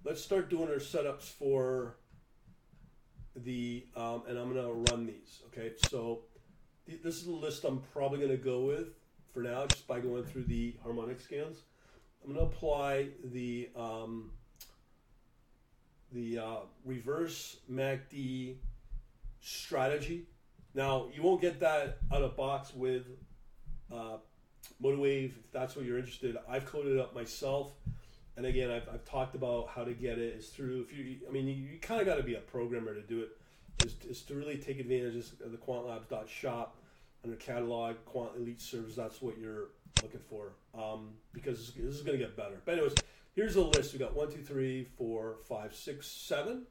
let's 0.04 0.22
start 0.22 0.50
doing 0.50 0.68
our 0.68 0.76
setups 0.76 1.22
for 1.22 1.96
the, 3.36 3.86
um, 3.96 4.22
and 4.28 4.38
I'm 4.38 4.52
going 4.52 4.64
to 4.64 4.92
run 4.92 5.06
these. 5.06 5.40
Okay, 5.48 5.72
so 5.88 6.20
th- 6.86 7.02
this 7.02 7.16
is 7.16 7.24
the 7.24 7.32
list 7.32 7.64
I'm 7.64 7.82
probably 7.92 8.18
going 8.18 8.30
to 8.30 8.36
go 8.36 8.60
with 8.60 8.88
for 9.32 9.40
now, 9.40 9.66
just 9.66 9.86
by 9.86 10.00
going 10.00 10.24
through 10.24 10.44
the 10.44 10.74
harmonic 10.82 11.20
scans. 11.20 11.62
I'm 12.24 12.34
going 12.34 12.46
to 12.46 12.54
apply 12.54 13.08
the 13.24 13.70
um, 13.74 14.30
the 16.12 16.38
uh, 16.38 16.56
reverse 16.84 17.56
MACD 17.70 18.56
strategy. 19.40 20.26
Now, 20.74 21.08
you 21.14 21.22
won't 21.22 21.40
get 21.40 21.60
that 21.60 21.98
out 22.12 22.22
of 22.22 22.36
box 22.36 22.74
with 22.74 23.06
uh, 23.92 24.18
MotiveWave 24.82 25.30
if 25.30 25.52
that's 25.52 25.76
what 25.76 25.84
you're 25.84 25.98
interested. 25.98 26.36
I've 26.48 26.66
coded 26.66 26.94
it 26.94 27.00
up 27.00 27.14
myself 27.14 27.72
and 28.36 28.46
again, 28.46 28.70
I've, 28.70 28.88
I've 28.88 29.04
talked 29.04 29.34
about 29.34 29.68
how 29.68 29.84
to 29.84 29.92
get 29.92 30.18
it 30.18 30.34
is 30.38 30.48
through. 30.48 30.86
If 30.90 30.96
you, 30.96 31.16
I 31.28 31.30
mean, 31.30 31.46
you, 31.46 31.54
you 31.54 31.78
kind 31.78 32.00
of 32.00 32.06
got 32.06 32.16
to 32.16 32.22
be 32.22 32.34
a 32.34 32.40
programmer 32.40 32.94
to 32.94 33.02
do 33.02 33.20
it. 33.20 33.30
Is, 33.84 33.94
is 34.08 34.22
to 34.22 34.34
really 34.34 34.56
take 34.56 34.78
advantage 34.78 35.16
of 35.16 35.50
the 35.50 35.58
quantlabs.shop 35.58 36.76
under 37.24 37.36
catalog, 37.36 37.96
Quant 38.04 38.30
Elite 38.36 38.60
Service. 38.60 38.94
That's 38.94 39.20
what 39.20 39.38
you're 39.38 39.68
looking 40.02 40.20
for 40.28 40.52
um, 40.74 41.10
because 41.32 41.72
this 41.72 41.94
is 41.94 42.02
going 42.02 42.18
to 42.18 42.24
get 42.24 42.36
better. 42.36 42.60
But 42.64 42.74
anyways, 42.74 42.94
here's 43.34 43.56
a 43.56 43.62
list. 43.62 43.92
We 43.92 43.98
got 43.98 44.14
one, 44.14 44.30
two, 44.30 44.42
three, 44.42 44.84
four, 44.96 45.36
five, 45.48 45.74
six, 45.74 46.06
seven. 46.06 46.62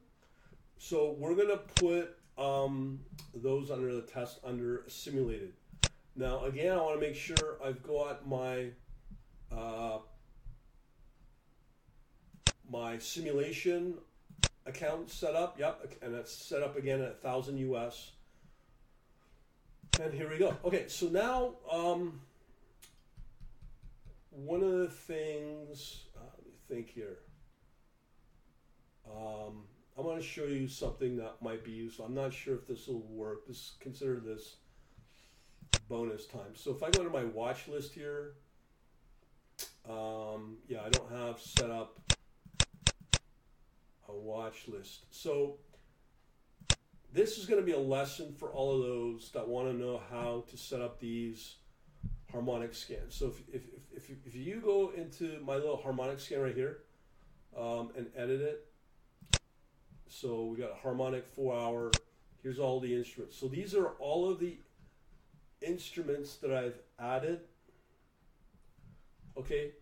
So 0.78 1.14
we're 1.18 1.34
going 1.34 1.48
to 1.48 1.58
put 1.58 2.16
um, 2.38 3.00
those 3.34 3.70
under 3.70 3.94
the 3.94 4.02
test 4.02 4.40
under 4.42 4.84
simulated. 4.88 5.52
Now, 6.14 6.44
again, 6.44 6.72
I 6.72 6.76
want 6.76 7.00
to 7.00 7.06
make 7.06 7.16
sure 7.16 7.58
I've 7.64 7.82
got 7.82 8.28
my 8.28 8.68
uh, 9.50 9.98
my 12.70 12.98
simulation 12.98 13.94
account 14.66 15.10
set 15.10 15.34
up. 15.34 15.58
Yep, 15.58 15.94
and 16.02 16.14
it's 16.14 16.32
set 16.32 16.62
up 16.62 16.76
again 16.76 17.00
at 17.00 17.22
thousand 17.22 17.58
US. 17.58 18.12
And 20.00 20.12
here 20.12 20.28
we 20.28 20.38
go. 20.38 20.56
Okay, 20.64 20.84
so 20.88 21.06
now 21.06 21.54
um, 21.70 22.20
one 24.30 24.62
of 24.62 24.72
the 24.72 24.88
things. 24.88 26.04
Uh, 26.16 26.24
let 26.36 26.46
me 26.46 26.52
think 26.68 26.90
here. 26.90 27.18
Um, 29.06 29.64
I'm 29.96 30.04
going 30.04 30.16
to 30.16 30.22
show 30.22 30.44
you 30.44 30.68
something 30.68 31.16
that 31.16 31.42
might 31.42 31.64
be 31.64 31.70
useful. 31.70 32.04
I'm 32.04 32.14
not 32.14 32.32
sure 32.32 32.54
if 32.54 32.66
this 32.66 32.86
will 32.86 33.00
work. 33.00 33.46
This 33.46 33.72
consider 33.80 34.20
this 34.20 34.56
bonus 35.92 36.24
time. 36.24 36.54
So 36.54 36.70
if 36.70 36.82
I 36.82 36.88
go 36.88 37.04
to 37.04 37.10
my 37.10 37.24
watch 37.24 37.68
list 37.68 37.92
here, 37.92 38.32
um, 39.86 40.56
yeah, 40.66 40.78
I 40.86 40.88
don't 40.88 41.12
have 41.12 41.38
set 41.38 41.70
up 41.70 41.98
a 44.08 44.12
watch 44.12 44.68
list. 44.68 45.04
So 45.10 45.58
this 47.12 47.36
is 47.36 47.44
going 47.44 47.60
to 47.60 47.66
be 47.66 47.72
a 47.72 47.78
lesson 47.78 48.32
for 48.38 48.48
all 48.48 48.74
of 48.74 48.80
those 48.80 49.30
that 49.32 49.46
want 49.46 49.68
to 49.68 49.74
know 49.74 50.00
how 50.10 50.44
to 50.48 50.56
set 50.56 50.80
up 50.80 50.98
these 50.98 51.56
harmonic 52.30 52.74
scans. 52.74 53.14
So 53.14 53.26
if, 53.26 53.54
if, 53.54 53.62
if, 53.94 54.10
if 54.24 54.34
you 54.34 54.62
go 54.64 54.92
into 54.96 55.42
my 55.44 55.56
little 55.56 55.76
harmonic 55.76 56.20
scan 56.20 56.40
right 56.40 56.54
here 56.54 56.78
um, 57.54 57.90
and 57.98 58.06
edit 58.16 58.40
it, 58.40 58.66
so 60.08 60.46
we 60.46 60.56
got 60.56 60.70
a 60.70 60.80
harmonic 60.82 61.26
four 61.26 61.54
hour, 61.54 61.90
here's 62.42 62.58
all 62.58 62.80
the 62.80 62.94
instruments. 62.94 63.36
So 63.36 63.46
these 63.46 63.74
are 63.74 63.88
all 63.98 64.30
of 64.30 64.40
the 64.40 64.56
instruments 65.62 66.36
that 66.36 66.52
I've 66.52 66.78
added. 66.98 67.40
Okay. 69.36 69.72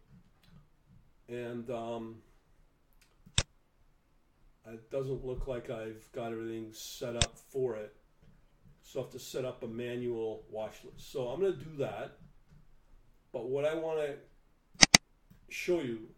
And 1.29 1.71
um, 1.71 2.17
it 4.67 4.91
doesn't 4.91 5.25
look 5.25 5.47
like 5.47 5.71
I've 5.71 6.07
got 6.13 6.33
everything 6.33 6.69
set 6.73 7.17
up 7.17 7.37
for 7.49 7.77
it. 7.77 7.95
So 8.83 9.01
I 9.01 9.03
have 9.05 9.13
to 9.13 9.19
set 9.19 9.45
up 9.45 9.63
a 9.63 9.69
manual 9.69 10.45
watch 10.51 10.79
list. 10.85 11.13
So 11.13 11.29
I'm 11.29 11.41
going 11.41 11.53
to 11.53 11.65
do 11.65 11.77
that. 11.79 12.19
But 13.33 13.49
what 13.49 13.65
I 13.65 13.75
want 13.75 14.01
to 14.01 14.17
show 15.49 15.81
you 15.81 16.09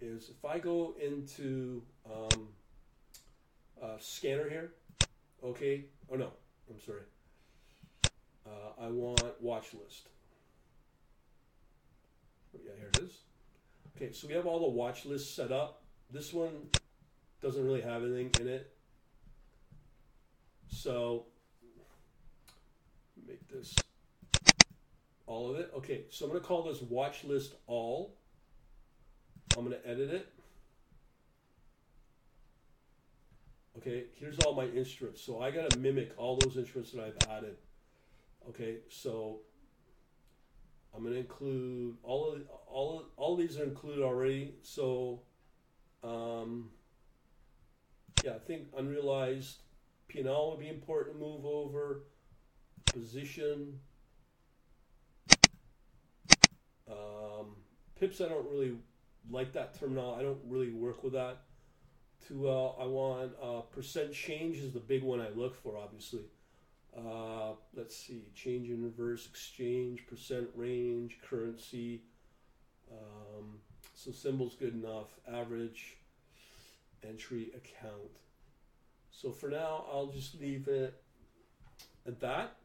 is 0.00 0.28
if 0.28 0.44
I 0.44 0.58
go 0.58 0.94
into 1.02 1.82
um, 2.04 2.48
scanner 3.98 4.48
here, 4.48 4.72
okay, 5.42 5.86
oh 6.12 6.16
no, 6.16 6.30
I'm 6.70 6.80
sorry. 6.80 7.00
Uh, 8.46 8.84
I 8.84 8.88
want 8.88 9.22
watch 9.40 9.74
list. 9.74 10.08
Yeah, 12.54 12.72
here 12.78 12.90
it 12.94 13.02
is. 13.02 13.18
Okay, 13.96 14.12
so 14.12 14.28
we 14.28 14.34
have 14.34 14.46
all 14.46 14.60
the 14.60 14.68
watch 14.68 15.04
lists 15.04 15.34
set 15.34 15.50
up. 15.50 15.82
This 16.10 16.32
one 16.32 16.68
doesn't 17.42 17.64
really 17.64 17.80
have 17.80 18.02
anything 18.02 18.30
in 18.40 18.48
it. 18.48 18.72
So 20.68 21.26
make 23.26 23.46
this 23.48 23.74
all 25.26 25.50
of 25.50 25.58
it. 25.58 25.70
Okay, 25.76 26.04
so 26.10 26.24
I'm 26.24 26.30
going 26.30 26.40
to 26.40 26.46
call 26.46 26.62
this 26.62 26.80
watch 26.82 27.24
list 27.24 27.54
all. 27.66 28.14
I'm 29.56 29.64
going 29.66 29.80
to 29.80 29.88
edit 29.88 30.10
it. 30.10 30.32
Okay, 33.78 34.04
here's 34.18 34.38
all 34.40 34.54
my 34.54 34.66
instruments. 34.66 35.22
So 35.22 35.40
I 35.40 35.50
got 35.50 35.70
to 35.70 35.78
mimic 35.78 36.12
all 36.16 36.38
those 36.38 36.56
instruments 36.56 36.92
that 36.92 37.02
I've 37.02 37.30
added. 37.30 37.56
Okay, 38.48 38.76
so 38.88 39.40
I'm 40.94 41.02
going 41.02 41.14
to 41.14 41.20
include 41.20 41.96
all 42.02 42.32
of 42.32 42.42
all 42.66 43.00
of, 43.00 43.06
all 43.16 43.34
of 43.34 43.40
these 43.40 43.58
are 43.58 43.64
included 43.64 44.04
already. 44.04 44.54
So, 44.62 45.22
um, 46.04 46.70
yeah, 48.24 48.34
I 48.34 48.38
think 48.38 48.68
unrealized 48.76 49.56
P&L 50.08 50.50
would 50.50 50.60
be 50.60 50.68
important 50.68 51.16
to 51.16 51.22
move 51.22 51.44
over. 51.44 52.04
Position. 52.86 53.80
Um, 56.88 57.56
pips, 57.98 58.20
I 58.20 58.28
don't 58.28 58.48
really 58.48 58.76
like 59.28 59.52
that 59.54 59.78
terminal. 59.78 60.14
I 60.14 60.22
don't 60.22 60.38
really 60.46 60.70
work 60.70 61.02
with 61.02 61.14
that 61.14 61.42
too 62.26 62.42
well. 62.42 62.76
I 62.80 62.86
want 62.86 63.32
uh, 63.42 63.60
percent 63.62 64.12
change 64.12 64.58
is 64.58 64.72
the 64.72 64.80
big 64.80 65.02
one 65.02 65.20
I 65.20 65.30
look 65.30 65.60
for, 65.62 65.76
obviously. 65.76 66.22
Uh, 66.96 67.52
let's 67.74 67.94
see, 67.94 68.22
change 68.34 68.70
in 68.70 68.82
reverse 68.82 69.26
exchange, 69.26 70.06
percent 70.06 70.48
range, 70.54 71.18
currency. 71.28 72.00
Um, 72.90 73.58
so 73.94 74.10
symbol's 74.12 74.54
good 74.54 74.74
enough. 74.74 75.08
Average 75.30 75.98
entry 77.06 77.50
account. 77.54 78.20
So 79.10 79.30
for 79.30 79.50
now, 79.50 79.84
I'll 79.92 80.06
just 80.06 80.40
leave 80.40 80.68
it 80.68 80.94
at 82.06 82.20
that. 82.20 82.56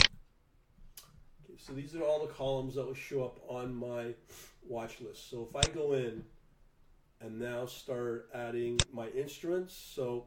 Okay, 0.00 1.56
so 1.56 1.72
these 1.72 1.96
are 1.96 2.02
all 2.02 2.26
the 2.26 2.32
columns 2.32 2.76
that 2.76 2.86
will 2.86 2.94
show 2.94 3.24
up 3.24 3.40
on 3.48 3.74
my 3.74 4.14
watch 4.68 5.00
list. 5.00 5.30
So 5.30 5.48
if 5.48 5.56
I 5.56 5.72
go 5.72 5.94
in 5.94 6.24
and 7.20 7.40
now 7.40 7.66
start 7.66 8.28
adding 8.32 8.78
my 8.92 9.08
instruments, 9.08 9.74
so 9.74 10.26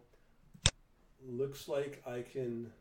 looks 1.27 1.67
like 1.67 2.01
I 2.05 2.21
can, 2.21 2.71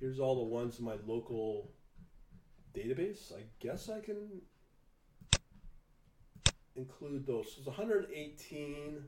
here's 0.00 0.18
all 0.20 0.36
the 0.36 0.54
ones 0.54 0.78
in 0.78 0.84
my 0.84 0.96
local 1.06 1.70
database. 2.74 3.32
I 3.32 3.42
guess 3.60 3.88
I 3.88 4.00
can 4.00 4.42
include 6.76 7.26
those. 7.26 7.52
So 7.52 7.58
it's 7.58 7.66
118. 7.66 9.02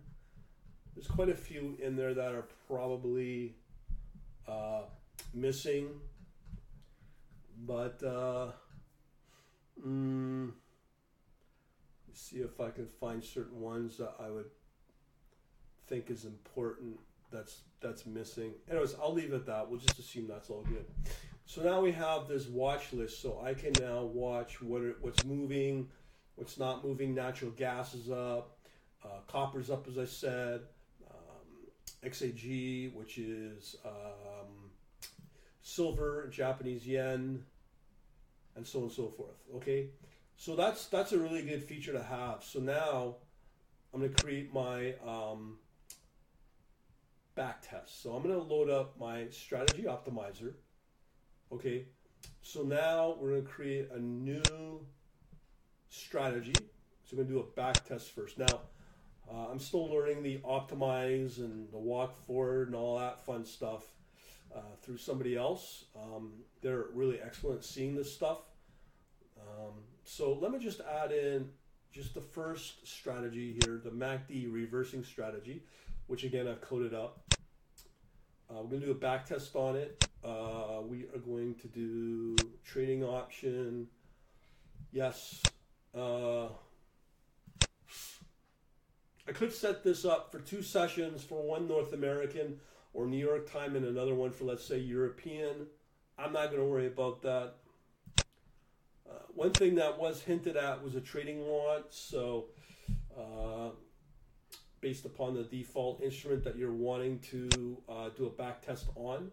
There's 0.94 1.06
quite 1.06 1.28
a 1.28 1.34
few 1.34 1.76
in 1.82 1.96
there 1.96 2.14
that 2.14 2.34
are 2.34 2.46
probably 2.66 3.54
uh, 4.48 4.82
missing, 5.32 5.88
but 7.66 8.02
uh, 8.02 8.48
mm, 9.86 10.50
see 12.12 12.38
if 12.38 12.60
I 12.60 12.70
can 12.70 12.86
find 12.86 13.22
certain 13.22 13.60
ones 13.60 13.96
that 13.98 14.14
I 14.18 14.30
would 14.30 14.50
think 15.90 16.08
is 16.08 16.24
important 16.24 16.98
that's 17.30 17.62
that's 17.80 18.06
missing. 18.06 18.52
Anyways, 18.70 18.94
I'll 19.00 19.12
leave 19.12 19.32
it 19.32 19.36
at 19.36 19.46
that. 19.46 19.68
We'll 19.68 19.80
just 19.80 19.98
assume 19.98 20.26
that's 20.28 20.50
all 20.50 20.62
good. 20.62 20.86
So 21.46 21.62
now 21.62 21.80
we 21.80 21.92
have 21.92 22.28
this 22.28 22.46
watch 22.46 22.92
list. 22.92 23.20
So 23.20 23.40
I 23.44 23.54
can 23.54 23.72
now 23.80 24.04
watch 24.04 24.62
what 24.62 24.82
are, 24.82 24.96
what's 25.00 25.24
moving, 25.24 25.88
what's 26.36 26.58
not 26.58 26.84
moving. 26.84 27.14
Natural 27.14 27.50
gas 27.50 27.94
is 27.94 28.10
up, 28.10 28.58
uh, 29.04 29.20
copper's 29.26 29.70
up, 29.70 29.86
as 29.88 29.98
I 29.98 30.04
said. 30.04 30.60
Um, 31.10 32.08
XAG, 32.08 32.94
which 32.94 33.18
is 33.18 33.76
um, 33.84 34.70
silver, 35.62 36.28
Japanese 36.30 36.86
yen, 36.86 37.42
and 38.56 38.66
so 38.66 38.78
on 38.80 38.84
and 38.84 38.92
so 38.92 39.08
forth. 39.08 39.36
Okay, 39.56 39.88
so 40.36 40.54
that's 40.54 40.86
that's 40.86 41.12
a 41.12 41.18
really 41.18 41.42
good 41.42 41.64
feature 41.64 41.92
to 41.92 42.02
have. 42.02 42.44
So 42.44 42.60
now 42.60 43.16
I'm 43.92 44.00
going 44.00 44.12
to 44.12 44.22
create 44.22 44.52
my 44.52 44.94
um, 45.04 45.58
back 47.40 47.62
test. 47.62 48.02
So 48.02 48.12
I'm 48.12 48.22
going 48.22 48.34
to 48.34 48.42
load 48.42 48.68
up 48.68 49.00
my 49.00 49.26
strategy 49.30 49.84
optimizer. 49.84 50.52
Okay, 51.50 51.86
so 52.42 52.62
now 52.62 53.16
we're 53.18 53.30
going 53.30 53.44
to 53.44 53.48
create 53.48 53.88
a 53.94 53.98
new 53.98 54.42
strategy. 55.88 56.52
So 57.04 57.16
we're 57.16 57.22
going 57.22 57.28
to 57.28 57.32
do 57.32 57.40
a 57.40 57.56
back 57.56 57.82
test 57.88 58.10
first. 58.10 58.36
Now, 58.36 58.60
uh, 59.32 59.46
I'm 59.50 59.58
still 59.58 59.90
learning 59.90 60.22
the 60.22 60.36
optimize 60.40 61.38
and 61.38 61.72
the 61.72 61.78
walk 61.78 62.14
forward 62.26 62.68
and 62.68 62.76
all 62.76 62.98
that 62.98 63.24
fun 63.24 63.46
stuff 63.46 63.84
uh, 64.54 64.76
through 64.82 64.98
somebody 64.98 65.34
else. 65.34 65.86
Um, 65.96 66.32
they're 66.60 66.88
really 66.92 67.22
excellent 67.24 67.64
seeing 67.64 67.96
this 67.96 68.12
stuff. 68.12 68.40
Um, 69.40 69.72
so 70.04 70.34
let 70.34 70.52
me 70.52 70.58
just 70.58 70.82
add 70.82 71.10
in 71.10 71.48
just 71.90 72.12
the 72.12 72.20
first 72.20 72.86
strategy 72.86 73.58
here, 73.64 73.80
the 73.82 73.90
MACD 73.90 74.52
reversing 74.52 75.02
strategy, 75.02 75.62
which 76.10 76.24
again 76.24 76.48
I've 76.48 76.60
coded 76.60 76.92
up. 76.92 77.22
Uh, 78.50 78.62
we're 78.62 78.70
going 78.70 78.80
to 78.80 78.86
do 78.86 78.92
a 78.92 78.96
back 78.96 79.26
test 79.26 79.54
on 79.54 79.76
it. 79.76 80.08
Uh, 80.24 80.80
we 80.84 81.04
are 81.14 81.20
going 81.24 81.54
to 81.54 81.68
do 81.68 82.34
trading 82.64 83.04
option. 83.04 83.86
Yes. 84.90 85.40
Uh, 85.96 86.46
I 89.28 89.32
could 89.32 89.52
set 89.52 89.84
this 89.84 90.04
up 90.04 90.32
for 90.32 90.40
two 90.40 90.62
sessions 90.62 91.22
for 91.22 91.44
one 91.44 91.68
North 91.68 91.92
American 91.92 92.58
or 92.92 93.06
New 93.06 93.24
York 93.24 93.48
time 93.48 93.76
and 93.76 93.86
another 93.86 94.16
one 94.16 94.32
for, 94.32 94.46
let's 94.46 94.64
say, 94.64 94.78
European. 94.78 95.68
I'm 96.18 96.32
not 96.32 96.46
going 96.46 96.60
to 96.60 96.68
worry 96.68 96.88
about 96.88 97.22
that. 97.22 97.54
Uh, 99.08 99.12
one 99.28 99.52
thing 99.52 99.76
that 99.76 99.96
was 99.96 100.22
hinted 100.22 100.56
at 100.56 100.82
was 100.82 100.96
a 100.96 101.00
trading 101.00 101.46
launch. 101.46 101.84
So, 101.90 102.46
uh, 103.16 103.70
based 104.80 105.04
upon 105.04 105.34
the 105.34 105.44
default 105.44 106.02
instrument 106.02 106.42
that 106.44 106.56
you're 106.56 106.72
wanting 106.72 107.18
to 107.18 107.78
uh, 107.88 108.08
do 108.16 108.26
a 108.26 108.30
back 108.30 108.64
test 108.64 108.86
on. 108.94 109.30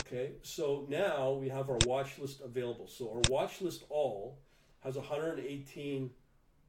Okay, 0.00 0.32
so 0.42 0.86
now 0.88 1.32
we 1.32 1.48
have 1.48 1.68
our 1.68 1.78
watch 1.84 2.18
list 2.18 2.40
available. 2.44 2.86
So 2.86 3.10
our 3.10 3.22
watch 3.28 3.60
list 3.60 3.84
all 3.88 4.38
has 4.80 4.96
118 4.96 6.10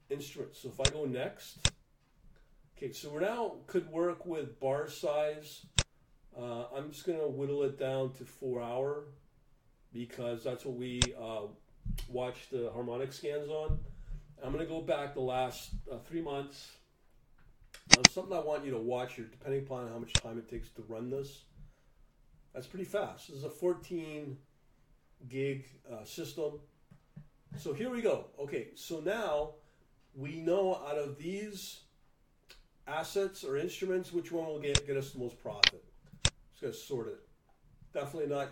instruments. 0.10 0.60
So 0.60 0.70
if 0.70 0.80
I 0.80 0.92
go 0.92 1.06
next, 1.06 1.72
okay, 2.76 2.92
so 2.92 3.12
we 3.12 3.22
now 3.22 3.58
could 3.68 3.88
work 3.90 4.26
with 4.26 4.60
bar 4.60 4.90
size. 4.90 5.66
Uh, 6.36 6.66
I'm 6.76 6.92
just 6.92 7.06
to 7.20 7.28
whittle 7.28 7.64
it 7.64 7.80
down 7.80 8.14
to 8.14 8.26
four 8.26 8.62
hour 8.62 9.06
because 9.94 10.44
that's 10.44 10.66
what 10.66 10.76
we 10.76 11.02
uh, 11.20 11.42
watch 12.08 12.50
the 12.52 12.72
harmonic 12.74 13.14
scans 13.14 13.50
on. 13.50 13.78
I'm 14.44 14.52
to 14.64 14.72
go 14.72 14.82
back 14.82 15.14
the 15.14 15.22
last 15.22 15.72
uh, 15.92 15.98
three 16.08 16.22
months 16.22 16.77
something 18.12 18.36
I 18.36 18.42
want 18.42 18.66
you 18.66 18.72
to 18.72 18.78
watch 18.78 19.14
here, 19.14 19.26
depending 19.26 19.62
upon 19.62 19.90
how 19.90 20.00
much 20.00 20.14
time 20.14 20.38
it 20.38 20.50
takes 20.50 20.70
to 20.72 20.84
run 20.88 21.10
this, 21.10 21.44
that's 22.54 22.68
pretty 22.68 22.86
fast. 22.86 23.28
This 23.28 23.38
is 23.38 23.44
a 23.44 23.50
14 23.50 24.38
gig 25.30 25.68
uh, 25.92 26.04
system. 26.04 26.60
So 27.58 27.74
here 27.74 27.90
we 27.90 28.02
go. 28.02 28.26
Okay, 28.40 28.70
so 28.76 29.00
now 29.00 29.52
we 30.16 30.38
know 30.38 30.76
out 30.88 30.98
of 30.98 31.18
these 31.18 31.82
assets 32.88 33.44
or 33.44 33.58
instruments, 33.58 34.12
which 34.12 34.32
one 34.32 34.48
will 34.48 34.60
get, 34.60 34.86
get 34.88 34.98
us 34.98 35.12
the 35.12 35.20
most 35.20 35.40
profit. 35.42 35.84
Just 36.60 36.82
to 36.82 36.88
sort 36.88 37.08
it. 37.08 37.20
Definitely 37.94 38.34
not 38.34 38.50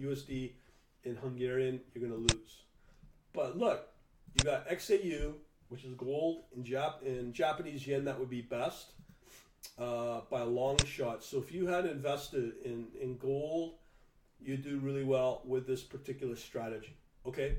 USD 0.00 0.52
in 1.04 1.16
Hungarian, 1.16 1.80
you're 1.94 2.08
to 2.08 2.16
lose. 2.16 2.62
But 3.32 3.58
look, 3.58 3.88
you 4.34 4.44
got 4.44 4.68
XAU, 4.68 5.34
which 5.68 5.84
is 5.84 5.94
gold. 5.94 6.44
In, 6.56 6.64
Jap- 6.64 7.02
in 7.02 7.32
Japanese 7.32 7.86
yen, 7.86 8.04
that 8.04 8.18
would 8.18 8.30
be 8.30 8.42
best 8.42 8.92
uh, 9.78 10.20
by 10.30 10.40
a 10.40 10.46
long 10.46 10.78
shot. 10.84 11.24
So 11.24 11.38
if 11.38 11.52
you 11.52 11.66
had 11.66 11.86
invested 11.86 12.52
in, 12.64 12.86
in 13.00 13.16
gold, 13.16 13.74
you 14.40 14.56
do 14.56 14.78
really 14.78 15.04
well 15.04 15.42
with 15.44 15.66
this 15.66 15.82
particular 15.82 16.36
strategy. 16.36 16.96
Okay, 17.26 17.56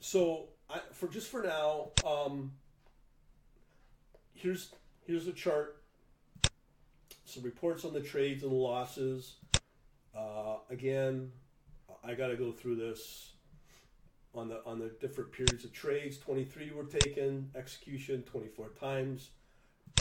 so 0.00 0.48
I, 0.68 0.80
for 0.92 1.08
just 1.08 1.28
for 1.28 1.42
now, 1.42 1.90
um, 2.06 2.52
here's 4.34 4.70
here's 5.06 5.26
a 5.26 5.32
chart. 5.32 5.82
Some 7.24 7.42
reports 7.42 7.84
on 7.84 7.92
the 7.92 8.00
trades 8.00 8.42
and 8.42 8.52
losses. 8.52 9.36
Uh, 10.16 10.56
again, 10.70 11.32
I 12.04 12.14
got 12.14 12.28
to 12.28 12.36
go 12.36 12.52
through 12.52 12.76
this 12.76 13.32
on 14.36 14.48
the 14.48 14.62
on 14.64 14.78
the 14.78 14.90
different 15.00 15.32
periods 15.32 15.64
of 15.64 15.72
trades. 15.72 16.18
23 16.18 16.70
were 16.72 16.84
taken, 16.84 17.50
execution 17.56 18.22
24 18.22 18.68
times, 18.78 19.30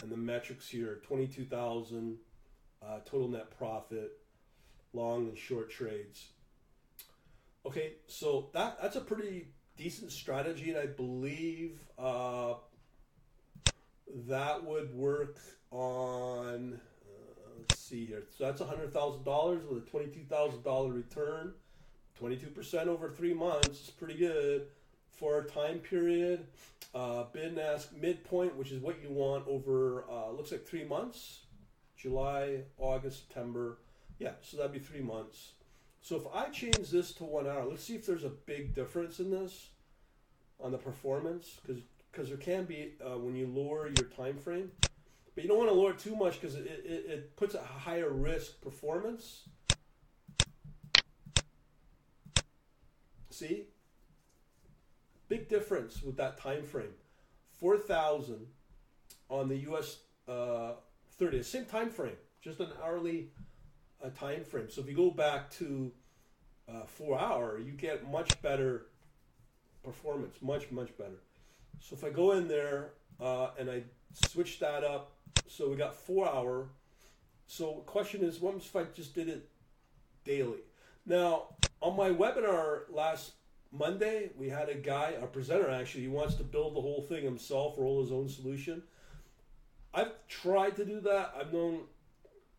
and 0.01 0.11
the 0.11 0.17
metrics 0.17 0.67
here 0.67 1.01
22,000 1.05 2.17
uh, 2.85 2.99
total 3.05 3.27
net 3.27 3.49
profit, 3.57 4.19
long 4.93 5.29
and 5.29 5.37
short 5.37 5.69
trades. 5.69 6.29
Okay, 7.65 7.93
so 8.07 8.49
that 8.53 8.77
that's 8.81 8.95
a 8.95 9.01
pretty 9.01 9.47
decent 9.77 10.11
strategy, 10.11 10.69
and 10.69 10.79
I 10.79 10.85
believe 10.85 11.79
uh, 11.97 12.55
that 14.27 14.63
would 14.63 14.93
work 14.93 15.39
on. 15.71 16.79
Uh, 17.03 17.49
let's 17.57 17.79
see 17.79 18.05
here. 18.05 18.23
So 18.37 18.45
that's 18.45 18.61
hundred 18.61 18.93
thousand 18.93 19.23
dollars 19.23 19.65
with 19.65 19.83
a 19.83 19.89
twenty-two 19.89 20.25
thousand 20.29 20.63
dollar 20.63 20.91
return. 20.91 21.53
22% 22.21 22.87
over 22.87 23.09
three 23.09 23.33
months 23.33 23.81
is 23.81 23.89
pretty 23.89 24.15
good 24.15 24.67
for 25.11 25.39
a 25.39 25.43
time 25.43 25.79
period. 25.79 26.45
Uh, 26.93 27.25
bid 27.33 27.45
and 27.45 27.59
ask 27.59 27.93
midpoint, 27.93 28.55
which 28.55 28.71
is 28.71 28.81
what 28.81 29.01
you 29.01 29.09
want 29.09 29.45
over, 29.47 30.05
uh, 30.09 30.31
looks 30.31 30.51
like 30.51 30.65
three 30.65 30.85
months 30.85 31.41
July, 31.97 32.59
August, 32.77 33.27
September. 33.27 33.79
Yeah, 34.19 34.31
so 34.41 34.57
that'd 34.57 34.71
be 34.71 34.79
three 34.79 35.01
months. 35.01 35.53
So 36.01 36.15
if 36.15 36.23
I 36.33 36.49
change 36.49 36.89
this 36.91 37.13
to 37.13 37.23
one 37.23 37.47
hour, 37.47 37.65
let's 37.65 37.83
see 37.83 37.95
if 37.95 38.05
there's 38.05 38.23
a 38.23 38.29
big 38.29 38.75
difference 38.75 39.19
in 39.19 39.31
this 39.31 39.69
on 40.59 40.71
the 40.71 40.77
performance, 40.77 41.57
because 41.61 41.81
because 42.11 42.29
there 42.29 42.37
can 42.37 42.63
be 42.63 42.93
uh, 43.03 43.17
when 43.17 43.35
you 43.35 43.47
lower 43.47 43.87
your 43.87 44.05
time 44.15 44.37
frame, 44.37 44.71
but 45.33 45.43
you 45.43 45.49
don't 45.49 45.57
want 45.57 45.69
to 45.69 45.75
lower 45.75 45.91
it 45.91 45.99
too 45.99 46.15
much 46.15 46.39
because 46.39 46.55
it, 46.55 46.65
it, 46.85 47.05
it 47.09 47.35
puts 47.35 47.55
a 47.55 47.61
higher 47.61 48.09
risk 48.09 48.61
performance. 48.61 49.49
See, 53.35 53.65
big 55.27 55.49
difference 55.49 56.01
with 56.01 56.15
that 56.15 56.37
time 56.37 56.63
frame, 56.63 56.93
four 57.59 57.77
thousand 57.77 58.47
on 59.27 59.49
the 59.49 59.57
U.S. 59.57 59.97
Uh, 60.25 60.75
thirty, 61.19 61.43
same 61.43 61.65
time 61.65 61.89
frame, 61.89 62.15
just 62.41 62.61
an 62.61 62.69
hourly 62.81 63.31
uh, 64.01 64.07
time 64.17 64.45
frame. 64.45 64.69
So 64.69 64.79
if 64.79 64.87
you 64.87 64.95
go 64.95 65.11
back 65.11 65.51
to 65.55 65.91
uh, 66.69 66.85
four 66.85 67.19
hour, 67.19 67.59
you 67.59 67.73
get 67.73 68.09
much 68.09 68.41
better 68.41 68.85
performance, 69.83 70.37
much 70.41 70.71
much 70.71 70.97
better. 70.97 71.19
So 71.81 71.97
if 71.97 72.05
I 72.05 72.11
go 72.11 72.31
in 72.31 72.47
there 72.47 72.91
uh, 73.19 73.49
and 73.59 73.69
I 73.69 73.83
switch 74.13 74.59
that 74.59 74.85
up, 74.85 75.11
so 75.49 75.69
we 75.69 75.75
got 75.75 75.93
four 75.93 76.25
hour. 76.25 76.69
So 77.47 77.83
question 77.85 78.23
is, 78.23 78.39
what 78.39 78.55
if 78.55 78.73
I 78.73 78.85
just 78.95 79.13
did 79.13 79.27
it 79.27 79.49
daily? 80.23 80.61
Now 81.05 81.47
on 81.85 81.95
my 81.95 82.09
webinar 82.09 82.81
last 82.91 83.33
Monday, 83.71 84.31
we 84.35 84.49
had 84.49 84.69
a 84.69 84.73
guy, 84.73 85.13
a 85.21 85.27
presenter 85.27 85.69
actually, 85.69 86.01
he 86.01 86.07
wants 86.07 86.33
to 86.35 86.43
build 86.43 86.75
the 86.75 86.81
whole 86.81 87.05
thing 87.07 87.23
himself, 87.23 87.75
roll 87.77 88.01
his 88.01 88.11
own 88.11 88.27
solution. 88.27 88.81
I've 89.93 90.11
tried 90.27 90.75
to 90.77 90.85
do 90.85 90.99
that. 91.01 91.33
I've 91.39 91.53
known 91.53 91.81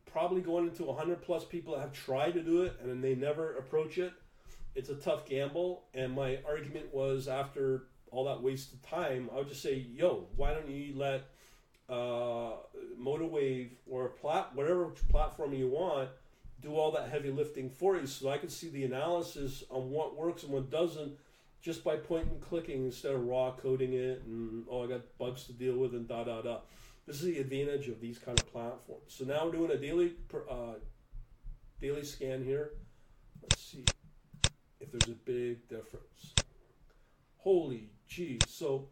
probably 0.04 0.42
going 0.42 0.68
into 0.68 0.84
100 0.84 1.22
plus 1.22 1.44
people 1.44 1.74
that 1.74 1.80
have 1.80 1.92
tried 1.92 2.34
to 2.34 2.40
do 2.40 2.62
it 2.62 2.78
and 2.80 3.02
they 3.02 3.16
never 3.16 3.56
approach 3.56 3.98
it. 3.98 4.12
It's 4.76 4.90
a 4.90 4.94
tough 4.94 5.26
gamble. 5.26 5.82
And 5.92 6.12
my 6.12 6.38
argument 6.48 6.94
was 6.94 7.26
after 7.26 7.88
all 8.12 8.26
that 8.26 8.40
wasted 8.40 8.80
time, 8.84 9.28
I 9.34 9.38
would 9.38 9.48
just 9.48 9.62
say, 9.62 9.86
yo, 9.92 10.28
why 10.36 10.54
don't 10.54 10.68
you 10.68 10.94
let 10.94 11.24
uh, 11.88 12.52
MotiveWave 13.00 13.70
or 13.90 14.08
plat- 14.10 14.54
whatever 14.54 14.86
platform 15.10 15.52
you 15.52 15.68
want 15.68 16.10
do 16.60 16.74
all 16.74 16.90
that 16.92 17.08
heavy 17.08 17.30
lifting 17.30 17.70
for 17.70 17.96
you 17.96 18.06
so 18.06 18.30
I 18.30 18.38
can 18.38 18.48
see 18.48 18.68
the 18.68 18.84
analysis 18.84 19.64
on 19.70 19.90
what 19.90 20.16
works 20.16 20.42
and 20.42 20.52
what 20.52 20.70
doesn't 20.70 21.12
just 21.60 21.82
by 21.82 21.96
point 21.96 22.28
and 22.28 22.40
clicking 22.40 22.84
instead 22.84 23.12
of 23.12 23.24
raw 23.24 23.52
coding 23.52 23.92
it 23.92 24.22
and 24.24 24.64
oh 24.70 24.84
I 24.84 24.86
got 24.86 25.00
bugs 25.18 25.44
to 25.44 25.52
deal 25.52 25.76
with 25.76 25.94
and 25.94 26.06
da 26.06 26.24
da 26.24 26.42
da. 26.42 26.58
This 27.06 27.16
is 27.16 27.26
the 27.26 27.38
advantage 27.38 27.88
of 27.88 28.00
these 28.00 28.18
kind 28.18 28.38
of 28.38 28.52
platforms. 28.52 29.02
So 29.08 29.24
now 29.24 29.44
we're 29.44 29.52
doing 29.52 29.70
a 29.70 29.76
daily 29.76 30.14
uh, 30.50 30.74
daily 31.80 32.04
scan 32.04 32.44
here. 32.44 32.70
Let's 33.42 33.62
see 33.62 33.84
if 34.80 34.90
there's 34.90 35.08
a 35.08 35.18
big 35.18 35.68
difference. 35.68 36.34
Holy 37.38 37.90
geez! 38.08 38.40
So 38.48 38.88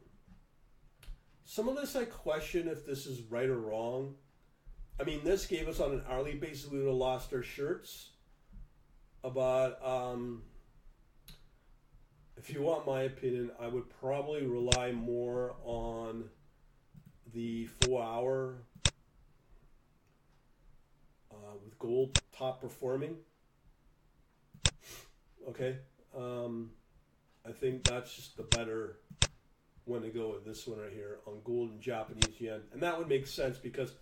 some 1.45 1.69
of 1.69 1.77
this 1.77 1.95
I 1.97 2.05
question 2.05 2.69
if 2.69 2.85
this 2.85 3.07
is 3.07 3.23
right 3.23 3.49
or 3.49 3.59
wrong. 3.59 4.15
I 4.99 5.05
mean, 5.05 5.25
this 5.25 5.47
gave 5.47 5.69
us 5.69 5.81
on 5.81 5.93
an 5.93 6.03
hourly 6.09 6.35
basis 6.35 6.71
we 6.71 6.79
would 6.79 6.87
have 6.87 6.95
lost 6.95 7.33
our 7.33 7.43
shirts. 7.43 8.11
But 9.23 9.81
um, 9.85 10.43
if 12.37 12.53
you 12.53 12.63
want 12.63 12.87
my 12.87 13.03
opinion, 13.03 13.51
I 13.59 13.67
would 13.67 13.89
probably 14.01 14.47
rely 14.47 14.93
more 14.93 15.57
on 15.65 16.25
the 17.33 17.67
four 17.67 18.03
hour 18.03 18.55
uh, 21.33 21.55
with 21.65 21.79
gold 21.79 22.21
top 22.37 22.61
performing. 22.61 23.17
Okay, 25.49 25.79
um, 26.17 26.71
I 27.47 27.53
think 27.53 27.85
that's 27.85 28.15
just 28.15 28.37
the 28.37 28.45
better 28.45 28.99
one 29.85 30.03
to 30.03 30.09
go 30.09 30.31
with 30.31 30.45
this 30.45 30.67
one 30.67 30.79
right 30.79 30.93
here 30.93 31.19
on 31.27 31.41
gold 31.45 31.71
and 31.71 31.81
Japanese 31.81 32.41
yen, 32.41 32.63
and 32.73 32.83
that 32.83 32.97
would 32.97 33.09
make 33.09 33.27
sense 33.27 33.59
because 33.59 33.93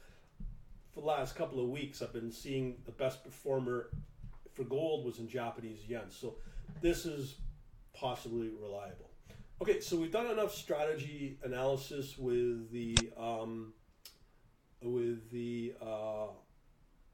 for 0.92 1.00
the 1.00 1.06
last 1.06 1.34
couple 1.36 1.60
of 1.60 1.68
weeks 1.68 2.02
I've 2.02 2.12
been 2.12 2.32
seeing 2.32 2.76
the 2.84 2.92
best 2.92 3.24
performer 3.24 3.90
for 4.52 4.64
gold 4.64 5.06
was 5.06 5.18
in 5.18 5.28
Japanese 5.28 5.80
yen, 5.88 6.10
so 6.10 6.36
this 6.82 7.06
is 7.06 7.36
possibly 7.94 8.50
reliable. 8.60 9.10
Okay, 9.62 9.80
so 9.80 9.96
we've 9.96 10.10
done 10.10 10.26
enough 10.26 10.54
strategy 10.54 11.38
analysis 11.44 12.18
with 12.18 12.70
the 12.72 12.96
um, 13.16 13.72
with 14.82 15.30
the 15.30 15.74
uh, 15.80 16.26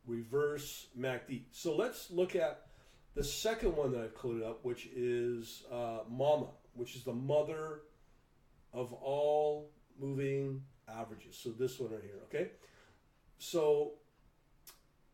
reverse 0.07 0.89
MACD. 0.99 1.43
So 1.53 1.77
let's 1.77 2.11
look 2.11 2.35
at 2.35 2.67
the 3.15 3.23
second 3.23 3.77
one 3.77 3.93
that 3.93 4.01
I've 4.01 4.15
coded 4.15 4.43
up, 4.43 4.65
which 4.65 4.89
is 4.97 5.65
uh, 5.71 6.01
MAMA, 6.11 6.47
which 6.73 6.97
is 6.97 7.05
the 7.05 7.13
mother 7.13 7.83
of 8.73 8.93
all 8.95 9.71
moving 10.01 10.63
averages. 10.89 11.37
So 11.37 11.51
this 11.51 11.79
one 11.79 11.93
right 11.93 12.03
here, 12.03 12.21
okay? 12.25 12.51
So 13.39 13.93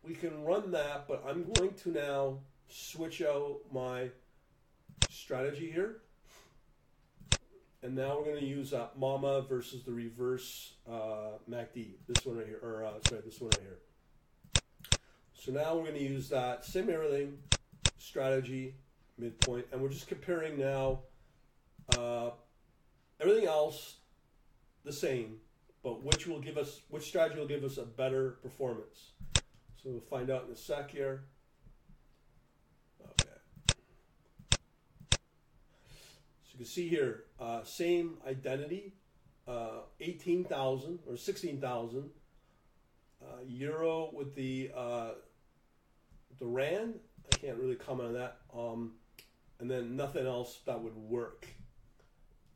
we 0.02 0.14
can 0.14 0.44
run 0.44 0.70
that, 0.72 1.06
but 1.08 1.24
I'm 1.26 1.44
going 1.52 1.74
to 1.74 1.90
now 1.90 2.38
switch 2.68 3.22
out 3.22 3.58
my 3.72 4.10
strategy 5.10 5.70
here. 5.70 5.98
And 7.82 7.94
now 7.94 8.16
we're 8.16 8.24
going 8.24 8.40
to 8.40 8.46
use 8.46 8.72
uh, 8.72 8.88
Mama 8.96 9.42
versus 9.42 9.82
the 9.82 9.92
reverse 9.92 10.72
uh, 10.90 11.38
MACD. 11.50 11.96
This 12.08 12.24
one 12.24 12.38
right 12.38 12.46
here, 12.46 12.58
or 12.62 12.84
uh, 12.84 12.92
sorry, 13.06 13.20
this 13.24 13.40
one 13.40 13.50
right 13.54 13.62
here. 13.62 13.78
So 15.34 15.52
now 15.52 15.74
we're 15.74 15.82
going 15.82 15.96
to 15.96 16.02
use 16.02 16.30
that 16.30 16.64
same 16.64 16.88
everything 16.88 17.36
strategy 17.98 18.76
midpoint, 19.18 19.66
and 19.70 19.80
we're 19.82 19.90
just 19.90 20.08
comparing 20.08 20.58
now 20.58 21.00
uh, 21.98 22.30
everything 23.20 23.46
else 23.46 23.96
the 24.84 24.92
same, 24.92 25.36
but 25.84 26.02
which 26.02 26.26
will 26.26 26.40
give 26.40 26.56
us 26.56 26.80
which 26.88 27.04
strategy 27.04 27.38
will 27.38 27.46
give 27.46 27.62
us 27.62 27.76
a 27.76 27.84
better 27.84 28.38
performance. 28.42 29.10
So 29.76 29.90
we'll 29.90 30.00
find 30.00 30.30
out 30.30 30.46
in 30.46 30.52
a 30.52 30.56
sec 30.56 30.90
here. 30.90 31.24
Okay. 33.02 33.28
So 34.50 34.58
you 36.52 36.56
can 36.56 36.66
see 36.66 36.88
here, 36.88 37.24
uh, 37.38 37.64
same 37.64 38.16
identity, 38.26 38.94
uh, 39.46 39.80
18,000 40.00 41.00
or 41.06 41.18
16,000 41.18 42.10
uh, 43.20 43.26
euro 43.46 44.10
with 44.14 44.34
the 44.34 44.70
uh, 44.74 45.10
the 46.38 46.46
rand. 46.46 46.98
I 47.30 47.36
can't 47.36 47.58
really 47.58 47.76
comment 47.76 48.08
on 48.08 48.14
that. 48.14 48.38
Um, 48.56 48.92
and 49.60 49.70
then 49.70 49.96
nothing 49.96 50.26
else 50.26 50.60
that 50.64 50.82
would 50.82 50.96
work. 50.96 51.46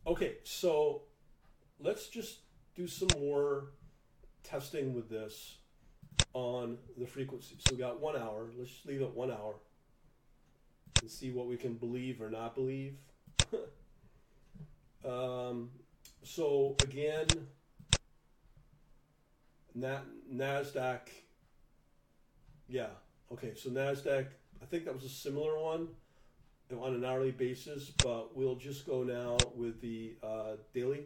Okay, 0.07 0.37
so 0.45 1.03
let's 1.79 2.09
just 2.09 2.39
do 2.79 2.87
some 2.87 3.09
more 3.19 3.71
testing 4.45 4.95
with 4.95 5.11
this 5.11 5.59
on 6.33 6.79
the 6.97 7.07
frequency. 7.07 7.57
So 7.59 7.75
we 7.75 7.81
got 7.81 8.01
one 8.01 8.17
hour. 8.17 8.47
Let's 8.57 8.71
just 8.71 8.87
leave 8.87 9.03
it 9.03 9.13
one 9.15 9.33
hour 9.33 9.57
and 11.01 11.11
see 11.11 11.33
what 11.33 11.49
we 11.49 11.57
can 11.57 11.75
believe 11.75 12.23
or 12.23 12.31
not 12.31 12.55
believe. 12.55 12.97
Um, 15.05 15.71
so 16.25 16.75
again, 16.83 17.29
Na- 19.77 20.01
Nasdaq. 20.31 21.03
Yeah. 22.69 22.89
Okay. 23.33 23.55
So 23.55 23.71
Nasdaq. 23.71 24.27
I 24.61 24.67
think 24.67 24.87
that 24.87 24.93
was 24.93 25.05
a 25.05 25.09
similar 25.09 25.57
one 25.57 25.87
on 26.77 26.95
an 26.97 27.05
hourly 27.05 27.31
basis, 27.31 27.93
but 28.03 28.37
we'll 28.37 28.57
just 28.57 28.87
go 28.87 29.05
now 29.05 29.37
with 29.55 29.81
the 29.81 30.17
uh, 30.21 30.57
daily. 30.75 31.05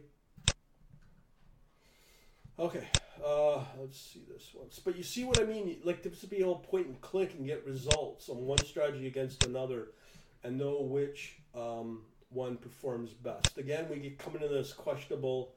Okay, 2.59 2.85
uh, 3.25 3.63
let's 3.79 3.99
see 3.99 4.21
this 4.31 4.51
one. 4.53 4.67
But 4.85 4.95
you 4.95 5.03
see 5.03 5.23
what 5.23 5.39
I 5.39 5.43
mean? 5.43 5.75
Like 5.83 6.03
to 6.03 6.27
be 6.27 6.37
able 6.37 6.55
to 6.55 6.67
point 6.67 6.85
and 6.85 7.01
click 7.01 7.33
and 7.33 7.47
get 7.47 7.65
results 7.65 8.29
on 8.29 8.45
one 8.45 8.59
strategy 8.59 9.07
against 9.07 9.45
another, 9.45 9.87
and 10.43 10.59
know 10.59 10.81
which 10.81 11.37
um, 11.55 12.03
one 12.29 12.57
performs 12.57 13.11
best. 13.11 13.57
Again, 13.57 13.87
we 13.89 13.97
get 13.97 14.19
coming 14.19 14.43
into 14.43 14.53
this 14.53 14.71
questionable 14.71 15.55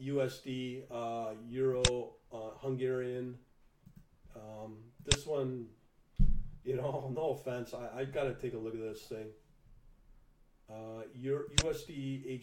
USD, 0.00 0.84
uh, 0.90 1.32
Euro, 1.48 2.12
uh, 2.32 2.50
Hungarian. 2.58 3.36
Um, 4.36 4.76
this 5.04 5.26
one, 5.26 5.66
you 6.64 6.76
know, 6.76 7.12
no 7.16 7.30
offense, 7.30 7.74
I, 7.74 8.00
I 8.00 8.04
got 8.04 8.24
to 8.24 8.34
take 8.34 8.54
a 8.54 8.58
look 8.58 8.74
at 8.74 8.80
this 8.80 9.02
thing. 9.02 9.26
Uh, 10.70 11.02
USD 11.20 12.40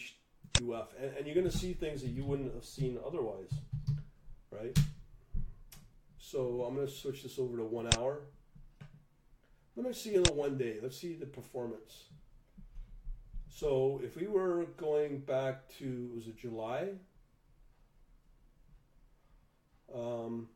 HUF, 0.60 0.88
and, 1.00 1.18
and 1.18 1.26
you're 1.26 1.36
going 1.36 1.50
to 1.50 1.58
see 1.58 1.74
things 1.74 2.02
that 2.02 2.10
you 2.10 2.26
wouldn't 2.26 2.54
have 2.54 2.66
seen 2.66 2.98
otherwise, 3.06 3.52
right? 4.52 4.78
So 6.18 6.66
I'm 6.68 6.76
going 6.76 6.88
to 6.88 6.92
switch 6.92 7.24
this 7.24 7.40
over 7.40 7.58
to 7.58 7.64
one 7.64 7.90
hour. 7.98 8.22
Let 9.76 9.86
me 9.86 9.94
see 9.94 10.16
in 10.16 10.24
the 10.24 10.34
one 10.34 10.58
day. 10.58 10.78
Let's 10.82 10.98
see 10.98 11.16
the 11.16 11.26
performance. 11.26 12.06
So 13.50 14.02
if 14.04 14.16
we 14.18 14.28
were 14.28 14.66
going 14.78 15.20
back 15.20 15.70
to 15.80 16.12
was 16.16 16.28
it 16.28 16.38
July? 16.38 16.90
Um, 19.94 20.50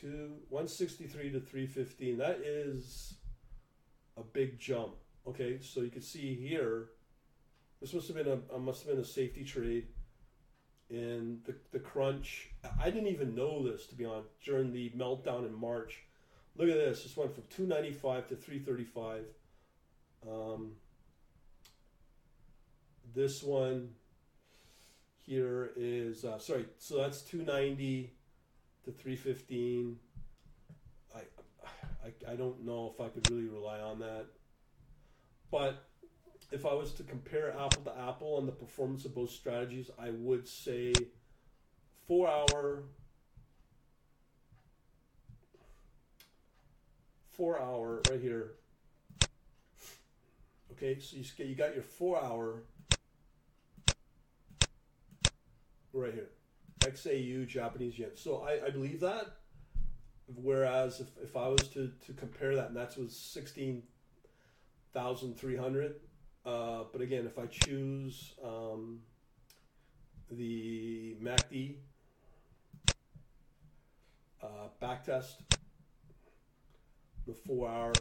to 0.00 0.36
163 0.48 1.32
to 1.32 1.40
315. 1.40 2.18
That 2.18 2.40
is 2.44 3.14
a 4.16 4.22
big 4.22 4.58
jump. 4.58 4.92
Okay, 5.26 5.58
so 5.60 5.80
you 5.80 5.90
can 5.90 6.02
see 6.02 6.34
here, 6.34 6.90
this 7.80 7.92
must 7.92 8.08
have 8.08 8.16
been 8.16 8.28
a, 8.28 8.54
a 8.54 8.58
must 8.58 8.84
have 8.84 8.92
been 8.92 9.02
a 9.02 9.06
safety 9.06 9.44
trade, 9.44 9.88
and 10.90 11.42
the 11.44 11.54
the 11.72 11.78
crunch. 11.78 12.50
I 12.80 12.90
didn't 12.90 13.08
even 13.08 13.34
know 13.34 13.62
this 13.62 13.86
to 13.86 13.94
be 13.94 14.04
honest 14.04 14.28
during 14.44 14.72
the 14.72 14.90
meltdown 14.90 15.46
in 15.46 15.54
March. 15.54 16.02
Look 16.56 16.68
at 16.68 16.76
this. 16.76 17.04
This 17.04 17.16
went 17.16 17.34
from 17.34 17.44
two 17.48 17.66
ninety 17.66 17.92
five 17.92 18.28
to 18.28 18.36
three 18.36 18.58
thirty 18.58 18.84
five. 18.84 19.24
Um, 20.28 20.72
this 23.14 23.42
one 23.42 23.90
here 25.22 25.70
is 25.76 26.24
uh, 26.24 26.38
sorry. 26.38 26.66
So 26.78 26.98
that's 26.98 27.22
two 27.22 27.42
ninety 27.42 28.12
to 28.84 28.90
three 28.90 29.16
fifteen. 29.16 29.98
I, 31.14 31.20
I 32.04 32.32
I 32.32 32.36
don't 32.36 32.64
know 32.64 32.92
if 32.92 33.00
I 33.00 33.08
could 33.08 33.30
really 33.30 33.46
rely 33.46 33.80
on 33.80 34.00
that. 34.00 34.26
But 35.50 35.84
if 36.50 36.66
I 36.66 36.74
was 36.74 36.92
to 36.94 37.02
compare 37.02 37.52
apple 37.52 37.82
to 37.84 37.98
apple 37.98 38.36
on 38.36 38.46
the 38.46 38.52
performance 38.52 39.04
of 39.04 39.14
both 39.14 39.30
strategies, 39.30 39.90
I 39.98 40.10
would 40.10 40.48
say 40.48 40.92
four 42.06 42.28
hour 42.28 42.84
four 47.30 47.60
hour 47.60 48.02
right 48.10 48.20
here. 48.20 48.52
Okay, 50.72 50.98
so 50.98 51.16
you 51.16 51.24
you 51.46 51.54
got 51.54 51.74
your 51.74 51.82
four 51.82 52.22
hour 52.22 52.62
right 55.92 56.12
here. 56.12 56.30
XAU 56.80 57.46
Japanese 57.46 57.98
yen. 57.98 58.10
So 58.14 58.42
I, 58.42 58.66
I 58.66 58.70
believe 58.70 59.00
that. 59.00 59.36
Whereas 60.34 61.00
if, 61.00 61.08
if 61.22 61.36
I 61.36 61.48
was 61.48 61.68
to, 61.68 61.92
to 62.06 62.12
compare 62.12 62.54
that, 62.56 62.68
and 62.68 62.76
that's 62.76 62.96
with 62.96 63.12
16,300. 63.12 65.94
Uh, 66.50 66.82
but 66.90 67.00
again, 67.00 67.26
if 67.26 67.38
I 67.38 67.46
choose 67.46 68.34
um, 68.44 68.98
the 70.32 71.14
MACD 71.22 71.76
uh, 74.42 74.46
back 74.80 75.04
test, 75.04 75.42
the 77.28 77.34
four 77.34 77.68
hour, 77.68 77.92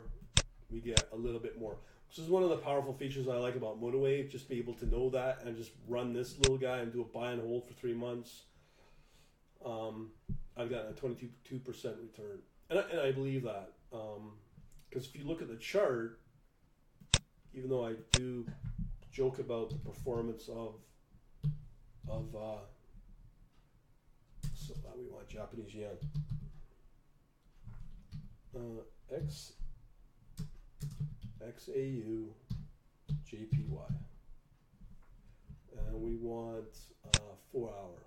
we 0.72 0.80
get 0.80 1.08
a 1.14 1.16
little 1.16 1.40
bit 1.40 1.60
more. 1.60 1.78
This 2.10 2.18
is 2.18 2.32
one 2.32 2.42
of 2.42 2.50
the 2.50 2.58
powerful 2.58 2.94
features 2.94 3.28
I 3.28 3.36
like 3.36 3.56
about 3.56 3.80
MotiveWave, 3.80 4.32
just 4.32 4.50
be 4.50 4.58
able 4.58 4.74
to 4.76 4.88
know 4.88 5.12
that 5.12 5.44
and 5.46 5.56
just 5.56 5.72
run 5.88 6.12
this 6.12 6.40
little 6.40 6.58
guy 6.58 6.80
and 6.80 6.92
do 6.92 7.02
a 7.02 7.06
buy 7.06 7.34
and 7.34 7.42
hold 7.42 7.68
for 7.68 7.74
three 7.74 7.94
months. 7.94 8.46
Um, 9.64 10.10
I've 10.58 10.72
gotten 10.72 10.90
a 10.90 10.96
22% 10.96 11.30
return. 11.54 12.40
And 12.72 12.80
I, 12.80 12.82
and 12.90 13.00
I 13.00 13.12
believe 13.12 13.44
that. 13.44 13.74
Because 13.92 14.18
um, 15.06 15.14
if 15.14 15.16
you 15.16 15.28
look 15.28 15.44
at 15.44 15.50
the 15.50 15.58
chart, 15.58 16.20
even 17.54 17.70
though 17.70 17.86
I 17.86 17.94
do 18.12 18.46
joke 19.12 19.40
about 19.40 19.70
the 19.70 19.78
performance 19.78 20.48
of 20.50 20.76
of 22.08 22.36
uh, 22.36 22.60
so 24.56 24.74
uh, 24.86 24.92
we 24.98 25.06
want 25.12 25.28
Japanese 25.28 25.74
yen. 25.74 25.98
Uh, 28.56 28.82
X. 29.16 29.54
And 35.88 36.02
we 36.02 36.16
want 36.16 36.78
uh, 37.16 37.20
four 37.52 37.70
hour. 37.70 37.98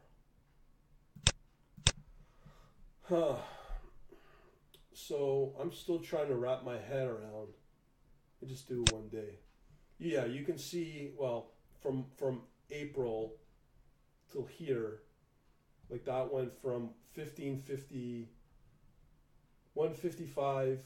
Huh. 3.09 3.37
So 4.93 5.55
I'm 5.61 5.73
still 5.73 5.99
trying 5.99 6.29
to 6.29 6.37
wrap 6.37 6.65
my 6.65 6.79
head 6.79 7.09
around. 7.09 7.49
I 8.43 8.47
just 8.47 8.69
do 8.69 8.85
one 8.91 9.09
day. 9.09 9.39
Yeah, 9.99 10.25
you 10.25 10.45
can 10.45 10.59
see 10.59 11.13
well 11.17 11.53
from 11.81 12.07
from 12.17 12.43
April 12.71 13.35
till 14.31 14.45
here, 14.47 15.01
like 15.89 16.05
that 16.07 16.33
went 16.33 16.61
from 16.61 16.91
1550 17.15 18.29
155 19.75 20.81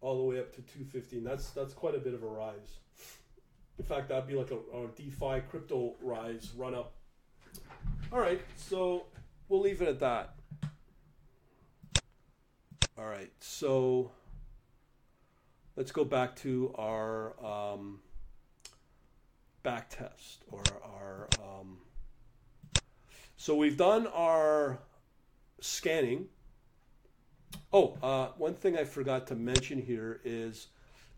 all 0.00 0.18
the 0.18 0.22
way 0.22 0.38
up 0.38 0.52
to 0.54 0.62
215. 0.62 1.24
That's 1.24 1.50
that's 1.50 1.72
quite 1.74 1.94
a 1.94 1.98
bit 1.98 2.14
of 2.14 2.22
a 2.22 2.26
rise. 2.26 2.78
In 3.78 3.84
fact, 3.84 4.08
that'd 4.08 4.26
be 4.26 4.34
like 4.34 4.50
a, 4.50 4.56
a 4.76 4.86
DeFi 4.94 5.42
crypto 5.48 5.94
rise 6.00 6.52
run 6.56 6.74
up. 6.74 6.94
All 8.12 8.20
right, 8.20 8.40
so 8.56 9.06
we'll 9.48 9.60
leave 9.60 9.82
it 9.82 9.88
at 9.88 10.00
that. 10.00 10.34
All 12.96 13.06
right, 13.06 13.32
so 13.40 14.12
let's 15.76 15.92
go 15.92 16.04
back 16.04 16.36
to 16.36 16.74
our 16.76 17.34
um, 17.44 18.00
back 19.62 19.90
test 19.90 20.44
or 20.50 20.62
our. 20.82 21.28
Um, 21.42 21.78
so 23.36 23.56
we've 23.56 23.76
done 23.76 24.06
our 24.06 24.78
scanning 25.60 26.28
Oh, 27.72 27.98
uh, 28.04 28.28
one 28.38 28.54
thing 28.54 28.78
I 28.78 28.84
forgot 28.84 29.26
to 29.26 29.34
mention 29.34 29.82
here 29.82 30.20
is 30.24 30.68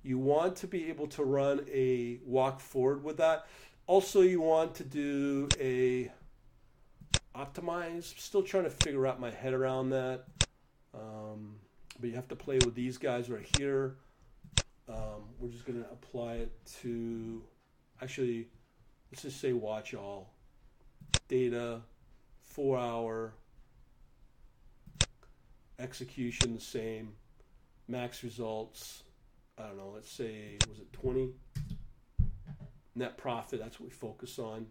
you 0.03 0.19
want 0.19 0.57
to 0.57 0.67
be 0.67 0.89
able 0.89 1.07
to 1.09 1.23
run 1.23 1.61
a 1.71 2.19
walk 2.25 2.61
forward 2.61 3.05
with 3.05 3.19
that. 3.19 3.47
Also, 3.87 4.23
you 4.23 4.41
want 4.41 4.75
to 4.77 4.85
do 4.85 5.49
a 5.61 6.11
optimize. 7.35 8.19
Still 8.19 8.43
trying 8.43 8.65
to 8.65 8.71
figure 8.71 9.07
out 9.07 9.21
my 9.21 9.31
head 9.31 9.53
around 9.53 9.91
that. 9.91 10.25
Um, 10.95 11.57
but 12.01 12.09
you 12.09 12.17
have 12.17 12.29
to 12.29 12.37
play 12.37 12.59
with 12.65 12.75
these 12.75 12.97
guys 12.97 13.29
right 13.29 13.47
here. 13.59 13.97
Um, 14.89 15.25
we're 15.39 15.49
just 15.49 15.65
going 15.65 15.83
to 15.83 15.91
apply 15.91 16.35
it 16.35 16.53
to 16.83 17.43
actually, 18.01 18.49
let's 19.11 19.23
just 19.23 19.41
say 19.41 19.53
watch 19.53 19.95
all 19.95 20.33
data, 21.29 21.81
four 22.41 22.79
hour, 22.79 23.33
execution 25.79 26.55
the 26.55 26.61
same, 26.61 27.13
max 27.89 28.23
results, 28.23 29.03
I 29.59 29.65
don't 29.65 29.77
know, 29.77 29.93
let's 29.95 30.11
say, 30.11 30.59
was 30.69 30.79
it 30.79 30.93
20? 30.93 31.31
Net 32.95 33.19
profit, 33.19 33.61
that's 33.61 33.81
what 33.81 33.89
we 33.89 33.95
focus 33.95 34.39
on. 34.39 34.67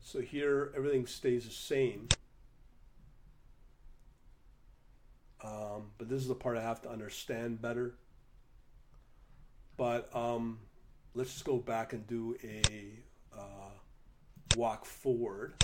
So 0.00 0.20
here, 0.20 0.72
everything 0.74 1.06
stays 1.06 1.44
the 1.44 1.50
same. 1.50 2.08
Um, 5.46 5.90
but 5.98 6.08
this 6.08 6.20
is 6.20 6.28
the 6.28 6.34
part 6.34 6.56
I 6.56 6.62
have 6.62 6.82
to 6.82 6.90
understand 6.90 7.62
better. 7.62 7.94
But 9.76 10.14
um, 10.14 10.58
let's 11.14 11.32
just 11.32 11.44
go 11.44 11.58
back 11.58 11.92
and 11.92 12.06
do 12.06 12.36
a 12.42 13.38
uh, 13.38 13.70
walk 14.56 14.84
forward. 14.84 15.54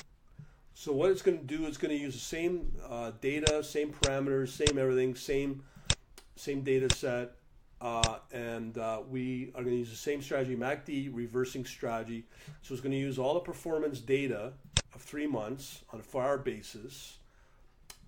So 0.74 0.92
what 0.92 1.10
it's 1.10 1.22
going 1.22 1.38
to 1.38 1.44
do 1.44 1.66
is 1.66 1.78
going 1.78 1.96
to 1.96 2.00
use 2.00 2.14
the 2.14 2.20
same 2.20 2.72
uh, 2.88 3.12
data, 3.20 3.62
same 3.64 3.92
parameters, 3.92 4.48
same 4.48 4.78
everything, 4.78 5.14
same 5.14 5.62
same 6.36 6.62
data 6.62 6.94
set, 6.94 7.32
uh, 7.80 8.18
and 8.32 8.78
uh, 8.78 9.00
we 9.10 9.52
are 9.54 9.62
going 9.62 9.74
to 9.74 9.80
use 9.80 9.90
the 9.90 9.96
same 9.96 10.22
strategy, 10.22 10.56
MACD 10.56 11.10
reversing 11.12 11.64
strategy. 11.64 12.24
So 12.62 12.72
it's 12.74 12.80
going 12.80 12.92
to 12.92 12.98
use 12.98 13.18
all 13.18 13.34
the 13.34 13.40
performance 13.40 14.00
data 14.00 14.54
of 14.94 15.02
three 15.02 15.26
months 15.26 15.82
on 15.92 16.00
a 16.00 16.02
four-hour 16.02 16.38
basis 16.38 17.18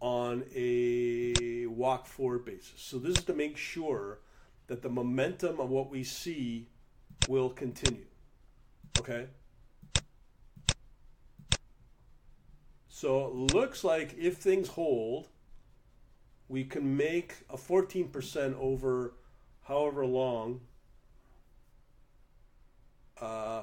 on 0.01 0.45
a 0.55 1.67
walk 1.67 2.07
forward 2.07 2.45
basis. 2.45 2.75
So 2.77 2.99
this 2.99 3.19
is 3.19 3.25
to 3.25 3.35
make 3.35 3.57
sure 3.57 4.19
that 4.67 4.83
the 4.83 4.89
momentum 4.89 5.61
of 5.61 5.71
what 5.71 5.91
we 5.91 6.05
see 6.05 6.69
will 7.29 7.51
continue. 7.51 8.07
Okay. 8.99 9.27
So 12.89 13.27
it 13.27 13.55
looks 13.55 13.83
like 13.85 14.15
if 14.19 14.37
things 14.37 14.69
hold, 14.69 15.29
we 16.49 16.65
can 16.65 16.97
make 16.97 17.35
a 17.51 17.57
14% 17.57 18.55
over 18.59 19.15
however 19.63 20.07
long. 20.07 20.61
Uh, 23.21 23.63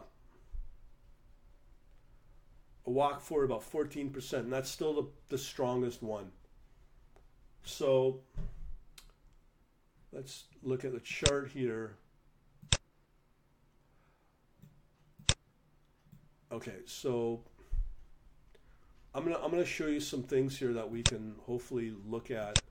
walk 2.85 3.21
for 3.21 3.43
about 3.43 3.61
14%, 3.69 4.33
and 4.33 4.51
that's 4.51 4.69
still 4.69 4.93
the, 4.93 5.07
the 5.29 5.37
strongest 5.37 6.01
one. 6.01 6.31
So 7.63 8.21
let's 10.11 10.45
look 10.63 10.83
at 10.83 10.93
the 10.93 10.99
chart 10.99 11.51
here. 11.53 11.95
Okay, 16.51 16.79
so 16.85 17.41
I'm 19.13 19.23
gonna 19.23 19.39
I'm 19.41 19.51
gonna 19.51 19.65
show 19.65 19.87
you 19.87 19.99
some 19.99 20.23
things 20.23 20.57
here 20.57 20.73
that 20.73 20.89
we 20.89 21.03
can 21.03 21.35
hopefully 21.45 21.93
look 22.07 22.29
at. 22.31 22.61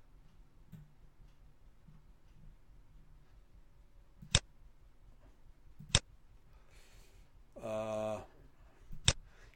Uh, 7.62 7.99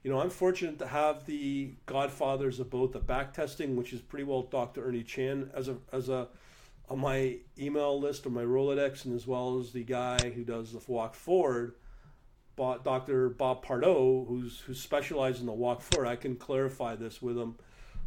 you 0.04 0.10
know, 0.10 0.20
I'm 0.20 0.30
fortunate 0.30 0.78
to 0.80 0.86
have 0.86 1.24
the 1.24 1.72
godfathers 1.86 2.60
of 2.60 2.68
both 2.68 2.92
the 2.92 3.00
back 3.00 3.32
testing, 3.32 3.74
which 3.74 3.94
is 3.94 4.02
pretty 4.02 4.24
well 4.24 4.42
Dr. 4.42 4.86
Ernie 4.86 5.02
Chan 5.02 5.50
as 5.54 5.68
a 5.68 5.78
as 5.92 6.10
a 6.10 6.28
on 6.90 6.98
my 6.98 7.38
email 7.58 7.98
list 7.98 8.26
or 8.26 8.30
my 8.30 8.42
Rolodex, 8.42 9.06
and 9.06 9.14
as 9.14 9.26
well 9.26 9.58
as 9.58 9.72
the 9.72 9.82
guy 9.82 10.18
who 10.30 10.44
does 10.44 10.72
the 10.72 10.80
walk 10.86 11.14
forward, 11.14 11.76
Dr. 12.56 13.30
Bob 13.30 13.62
Pardo, 13.62 14.26
who's 14.26 14.60
who's 14.60 14.78
specialized 14.78 15.40
in 15.40 15.46
the 15.46 15.52
walk 15.52 15.80
forward. 15.80 16.06
I 16.06 16.16
can 16.16 16.36
clarify 16.36 16.96
this 16.96 17.22
with 17.22 17.38
him 17.38 17.56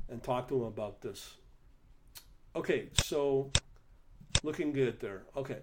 and 0.07 0.21
talk 0.21 0.47
to 0.49 0.55
him 0.55 0.67
about 0.67 1.01
this. 1.01 1.33
Okay, 2.55 2.89
so 3.03 3.51
looking 4.43 4.71
good 4.71 4.99
there. 4.99 5.23
Okay. 5.35 5.61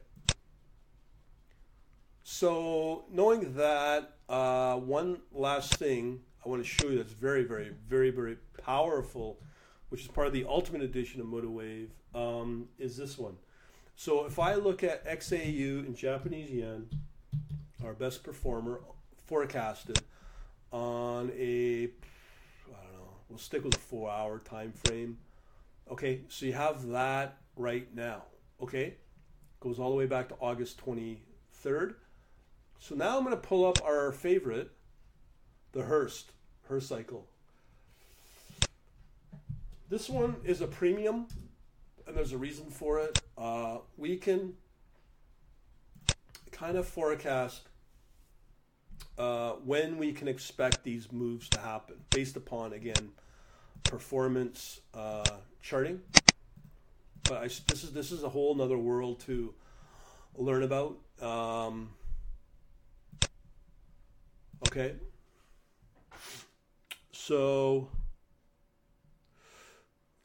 So 2.27 3.05
knowing 3.13 3.53
that, 3.57 4.15
uh, 4.31 4.77
one 4.77 5.19
last 5.31 5.75
thing 5.75 6.21
I 6.45 6.49
want 6.49 6.63
to 6.63 6.69
show 6.69 6.89
you 6.89 6.97
that's 6.97 7.13
very, 7.13 7.45
very, 7.45 7.73
very, 7.87 8.11
very 8.11 8.39
powerful, 8.63 9.41
which 9.91 10.01
is 10.01 10.09
part 10.09 10.27
of 10.27 10.33
the 10.33 10.47
ultimate 10.49 10.81
edition 10.81 11.21
of 11.21 11.27
MotiveWave, 11.27 11.91
um, 12.15 12.69
is 12.79 12.97
this 12.97 13.19
one. 13.19 13.37
So 13.95 14.25
if 14.25 14.39
I 14.39 14.55
look 14.55 14.83
at 14.83 15.07
XAU 15.07 15.87
in 15.87 15.95
Japanese 15.95 16.51
yen, 16.51 16.89
our 17.85 17.93
best 17.93 18.23
performer 18.25 18.81
forecasted 19.27 20.01
on 20.73 21.31
a, 21.37 21.85
I 21.85 22.85
don't 22.85 22.93
know, 22.95 23.09
we'll 23.29 23.39
stick 23.39 23.65
with 23.65 23.75
a 23.75 23.79
four-hour 23.79 24.39
time 24.39 24.73
frame. 24.73 25.19
Okay, 25.91 26.23
so 26.29 26.47
you 26.47 26.55
have 26.55 26.89
that 26.89 27.37
right 27.55 27.95
now. 27.95 28.23
Okay, 28.63 28.95
goes 29.61 29.79
all 29.79 29.91
the 29.91 29.97
way 29.97 30.07
back 30.07 30.31
to 30.31 30.35
August 30.41 30.83
23rd. 30.83 31.97
So 32.79 32.95
now 32.95 33.17
I'm 33.17 33.25
going 33.25 33.35
to 33.35 33.41
pull 33.41 33.67
up 33.67 33.83
our 33.85 34.13
favorite, 34.13 34.71
the 35.73 35.83
Hurst, 35.83 36.33
Hurst 36.69 36.89
cycle. 36.89 37.27
This 39.89 40.09
one 40.09 40.37
is 40.45 40.61
a 40.61 40.67
premium, 40.67 41.27
and 42.07 42.17
there's 42.17 42.33
a 42.33 42.39
reason 42.39 42.71
for 42.71 42.99
it. 42.99 43.21
Uh, 43.39 43.79
we 43.97 44.17
can 44.17 44.55
kind 46.53 46.77
of 46.77 46.87
forecast 46.87 47.63
uh, 49.19 49.53
when 49.65 49.99
we 49.99 50.13
can 50.13 50.29
expect 50.29 50.85
these 50.85 51.13
moves 51.13 51.49
to 51.51 51.59
happen 51.59 51.97
based 52.11 52.37
upon, 52.37 52.73
again, 52.73 53.13
performance 53.85 54.81
uh, 54.95 55.23
charting. 55.63 56.01
But 57.25 57.39
I, 57.39 57.45
this 57.45 57.85
is 57.85 57.93
this 57.93 58.13
is 58.13 58.23
a 58.23 58.29
whole 58.29 58.55
another 58.55 58.77
world 58.77 59.21
to 59.21 59.55
learn 60.37 60.63
about. 60.63 60.99
Um, 61.23 61.91
Okay. 64.69 64.95
So 67.13 67.89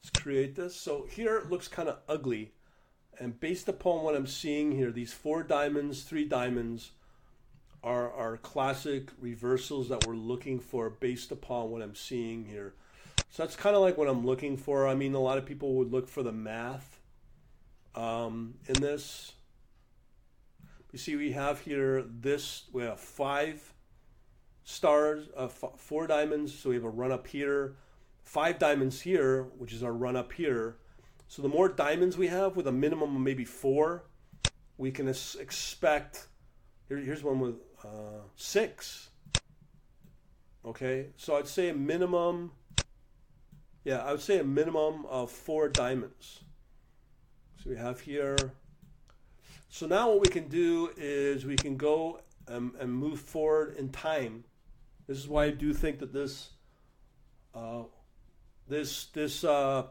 let's 0.02 0.22
create 0.22 0.54
this. 0.54 0.74
So 0.76 1.06
here 1.10 1.36
it 1.36 1.50
looks 1.50 1.68
kind 1.68 1.88
of 1.88 1.98
ugly. 2.08 2.52
And 3.18 3.38
based 3.38 3.68
upon 3.68 4.02
what 4.02 4.16
I'm 4.16 4.26
seeing 4.26 4.72
here, 4.72 4.90
these 4.90 5.12
four 5.12 5.42
diamonds, 5.42 6.02
three 6.02 6.24
diamonds 6.24 6.92
are, 7.82 8.12
our 8.12 8.36
classic 8.38 9.10
reversals 9.20 9.88
that 9.88 10.06
we're 10.06 10.14
looking 10.14 10.58
for 10.58 10.90
based 10.90 11.30
upon 11.30 11.70
what 11.70 11.82
I'm 11.82 11.94
seeing 11.94 12.44
here. 12.44 12.74
So 13.30 13.42
that's 13.42 13.56
kind 13.56 13.76
of 13.76 13.82
like 13.82 13.96
what 13.96 14.08
I'm 14.08 14.26
looking 14.26 14.56
for. 14.56 14.88
I 14.88 14.94
mean, 14.94 15.14
a 15.14 15.20
lot 15.20 15.38
of 15.38 15.46
people 15.46 15.74
would 15.74 15.92
look 15.92 16.08
for 16.08 16.22
the 16.22 16.32
math 16.32 17.00
um, 17.94 18.54
in 18.66 18.80
this. 18.80 19.32
You 20.92 20.98
see, 20.98 21.14
we 21.14 21.32
have 21.32 21.60
here 21.60 22.02
this, 22.02 22.64
we 22.72 22.82
have 22.82 22.98
five 22.98 23.69
stars, 24.64 25.28
uh, 25.36 25.44
f- 25.44 25.78
four 25.78 26.06
diamonds. 26.06 26.56
So 26.56 26.70
we 26.70 26.76
have 26.76 26.84
a 26.84 26.90
run 26.90 27.12
up 27.12 27.26
here, 27.26 27.76
five 28.22 28.58
diamonds 28.58 29.00
here, 29.00 29.44
which 29.58 29.72
is 29.72 29.82
our 29.82 29.92
run 29.92 30.16
up 30.16 30.32
here. 30.32 30.76
So 31.28 31.42
the 31.42 31.48
more 31.48 31.68
diamonds 31.68 32.18
we 32.18 32.26
have, 32.26 32.56
with 32.56 32.66
a 32.66 32.72
minimum 32.72 33.14
of 33.16 33.22
maybe 33.22 33.44
four, 33.44 34.04
we 34.78 34.90
can 34.90 35.08
expect. 35.08 36.26
Here, 36.88 36.98
here's 36.98 37.22
one 37.22 37.38
with 37.38 37.56
uh, 37.84 38.22
six. 38.34 39.10
Okay, 40.64 41.06
so 41.16 41.36
I'd 41.36 41.46
say 41.46 41.68
a 41.68 41.74
minimum. 41.74 42.52
Yeah, 43.84 44.04
I 44.04 44.12
would 44.12 44.20
say 44.20 44.38
a 44.38 44.44
minimum 44.44 45.06
of 45.06 45.30
four 45.30 45.68
diamonds. 45.68 46.40
So 47.62 47.70
we 47.70 47.76
have 47.76 48.00
here. 48.00 48.36
So 49.68 49.86
now 49.86 50.10
what 50.10 50.20
we 50.20 50.28
can 50.28 50.48
do 50.48 50.90
is 50.96 51.46
we 51.46 51.56
can 51.56 51.76
go 51.76 52.20
and, 52.50 52.72
and 52.78 52.92
move 52.92 53.20
forward 53.20 53.76
in 53.76 53.88
time 53.88 54.44
this 55.10 55.18
is 55.18 55.26
why 55.26 55.46
I 55.46 55.50
do 55.50 55.74
think 55.74 55.98
that 55.98 56.12
this 56.12 56.50
uh, 57.52 57.82
this 58.68 59.06
this 59.06 59.42
uh, 59.42 59.86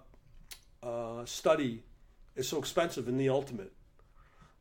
uh, 0.82 1.26
study 1.26 1.84
is 2.38 2.48
so 2.48 2.58
expensive 2.58 3.10
in 3.10 3.18
the 3.18 3.28
ultimate. 3.28 3.74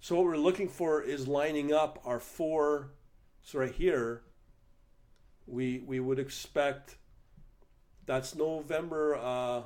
So 0.01 0.17
what 0.17 0.25
we're 0.25 0.37
looking 0.37 0.69
for 0.69 1.01
is 1.01 1.29
lining 1.29 1.73
up 1.73 2.01
our 2.05 2.19
four. 2.19 2.91
So 3.45 3.61
right 3.61 3.71
here, 3.71 4.23
we 5.47 5.79
we 5.79 6.01
would 6.01 6.19
expect 6.19 6.97
that's 8.05 8.35
November 8.35 9.15
uh, 9.15 9.63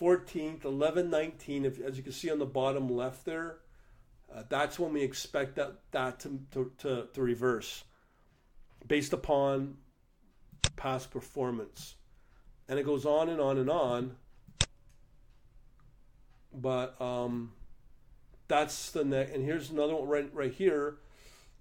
14th, 0.00 0.64
11, 0.64 1.10
19. 1.10 1.64
If, 1.64 1.80
as 1.80 1.96
you 1.96 2.04
can 2.04 2.12
see 2.12 2.30
on 2.30 2.38
the 2.38 2.46
bottom 2.46 2.88
left 2.88 3.24
there, 3.24 3.56
uh, 4.34 4.42
that's 4.48 4.78
when 4.78 4.92
we 4.92 5.02
expect 5.02 5.56
that 5.56 5.80
that 5.92 6.20
to, 6.20 6.40
to, 6.52 6.72
to, 6.78 7.08
to 7.12 7.22
reverse 7.22 7.84
based 8.86 9.12
upon 9.12 9.76
past 10.76 11.10
performance. 11.10 11.94
And 12.68 12.78
it 12.78 12.84
goes 12.84 13.04
on 13.04 13.28
and 13.28 13.40
on 13.40 13.58
and 13.58 13.70
on. 13.70 14.16
But 16.52 17.00
um, 17.00 17.52
that's 18.48 18.90
the 18.90 19.04
next. 19.04 19.32
And 19.32 19.44
here's 19.44 19.70
another 19.70 19.94
one 19.94 20.08
right, 20.08 20.30
right 20.32 20.52
here 20.52 20.98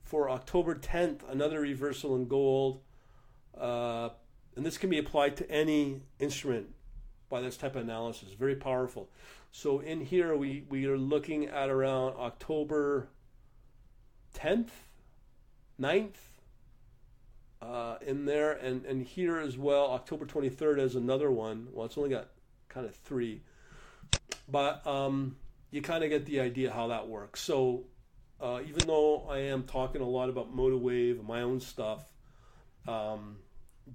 for 0.03 0.29
October 0.29 0.75
10th, 0.75 1.29
another 1.29 1.59
reversal 1.59 2.15
in 2.15 2.27
gold. 2.27 2.81
Uh, 3.57 4.09
and 4.55 4.65
this 4.65 4.77
can 4.77 4.89
be 4.89 4.97
applied 4.97 5.37
to 5.37 5.49
any 5.51 6.01
instrument 6.19 6.67
by 7.29 7.41
this 7.41 7.57
type 7.57 7.75
of 7.75 7.83
analysis. 7.83 8.29
Very 8.33 8.55
powerful. 8.55 9.09
So 9.57 9.79
in 9.79 10.01
here, 10.01 10.35
we, 10.35 10.65
we 10.67 10.85
are 10.87 10.97
looking 10.97 11.45
at 11.45 11.69
around 11.69 12.15
October 12.17 13.07
10th, 14.37 14.67
9th, 15.79 16.09
uh, 17.61 17.95
in 18.05 18.25
there, 18.25 18.51
and 18.51 18.85
and 18.85 19.01
here 19.01 19.39
as 19.39 19.57
well. 19.57 19.91
October 19.91 20.25
23rd 20.25 20.79
is 20.79 20.95
another 20.95 21.31
one. 21.31 21.69
Well, 21.71 21.85
it's 21.85 21.97
only 21.97 22.09
got 22.09 22.27
kind 22.67 22.85
of 22.85 22.93
three, 22.95 23.43
but 24.49 24.85
um, 24.85 25.37
you 25.71 25.81
kind 25.81 26.03
of 26.03 26.09
get 26.09 26.25
the 26.25 26.41
idea 26.41 26.69
how 26.73 26.87
that 26.87 27.07
works. 27.07 27.39
So 27.39 27.85
uh, 28.41 28.59
even 28.67 28.85
though 28.85 29.25
I 29.29 29.37
am 29.37 29.63
talking 29.63 30.01
a 30.01 30.07
lot 30.07 30.27
about 30.27 30.53
MotiveWave 30.53 31.19
and 31.19 31.27
my 31.29 31.43
own 31.43 31.61
stuff, 31.61 32.03
um, 32.89 33.37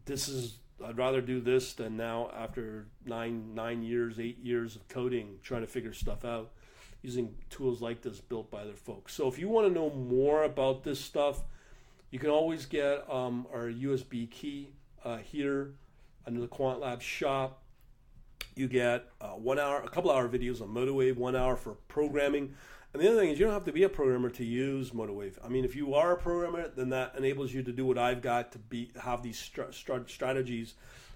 this 0.07 0.27
is 0.27 0.55
I'd 0.85 0.99
rather 0.99 1.21
do 1.21 1.41
this 1.41 1.73
than 1.75 1.97
now 1.97 2.31
after 2.37 2.87
nine 3.05 3.55
nine 3.55 3.83
years, 3.83 4.19
eight 4.19 4.39
years 4.39 4.77
of 4.77 4.89
coding, 4.89 5.39
trying 5.43 5.63
to 5.63 5.67
figure 5.67 5.93
stuff 5.93 6.25
out 6.25 6.51
using 7.03 7.35
tools 7.49 7.81
like 7.81 8.03
this 8.03 8.21
built 8.21 8.51
by 8.51 8.61
other 8.61 8.75
folks. 8.75 9.15
So 9.15 9.27
if 9.27 9.39
you 9.39 9.49
want 9.49 9.67
to 9.67 9.73
know 9.73 9.91
more 9.91 10.45
about 10.45 10.85
this 10.85 11.01
stuff 11.01 11.43
you 12.11 12.19
can 12.19 12.31
always 12.31 12.67
get 12.67 13.09
um, 13.11 13.47
our 13.53 13.69
USB 13.69 14.29
key 14.31 14.71
uh, 15.05 15.19
here 15.19 15.75
under 16.27 16.41
the 16.41 16.49
Quant 16.49 16.81
Lab 16.81 17.01
shop. 17.01 17.63
You 18.57 18.67
get 18.67 19.07
uh, 19.21 19.29
one 19.29 19.59
hour, 19.59 19.81
a 19.81 19.89
couple 19.89 20.11
hour 20.11 20.29
videos 20.29 20.61
on 20.61 20.69
MotiveWave, 20.69 21.17
one 21.17 21.37
hour 21.37 21.57
for 21.57 21.75
programming. 21.87 22.55
And 22.93 23.01
the 23.01 23.09
other 23.09 23.21
thing 23.21 23.31
is, 23.31 23.39
you 23.39 23.45
don't 23.45 23.55
have 23.55 23.65
to 23.67 23.73
be 23.73 23.85
a 23.85 23.89
programmer 23.89 24.31
to 24.31 24.45
use 24.45 24.91
MotiveWave. 24.91 25.35
I 25.45 25.49
mean, 25.49 25.65
if 25.65 25.77
you 25.77 25.95
are 25.95 26.13
a 26.13 26.17
programmer, 26.17 26.69
then 26.69 26.89
that 26.91 27.15
enables 27.17 27.53
you 27.53 27.63
to 27.63 27.73
do 27.73 27.85
what 27.85 27.99
I've 27.99 28.21
got 28.21 28.51
to 28.53 28.59
be 28.59 28.91
have 29.01 29.23
these 29.23 29.39
strategies 30.07 30.75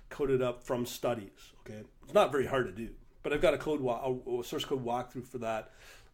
coded 0.08 0.40
up 0.40 0.62
from 0.62 0.86
studies. 0.86 1.52
Okay, 1.60 1.80
it's 2.04 2.14
not 2.14 2.30
very 2.30 2.46
hard 2.46 2.66
to 2.66 2.72
do, 2.72 2.90
but 3.24 3.32
I've 3.32 3.42
got 3.42 3.54
a 3.54 3.58
code 3.58 3.80
a 3.80 4.44
source 4.44 4.64
code 4.64 4.84
walkthrough 4.84 5.26
for 5.26 5.38
that. 5.38 5.72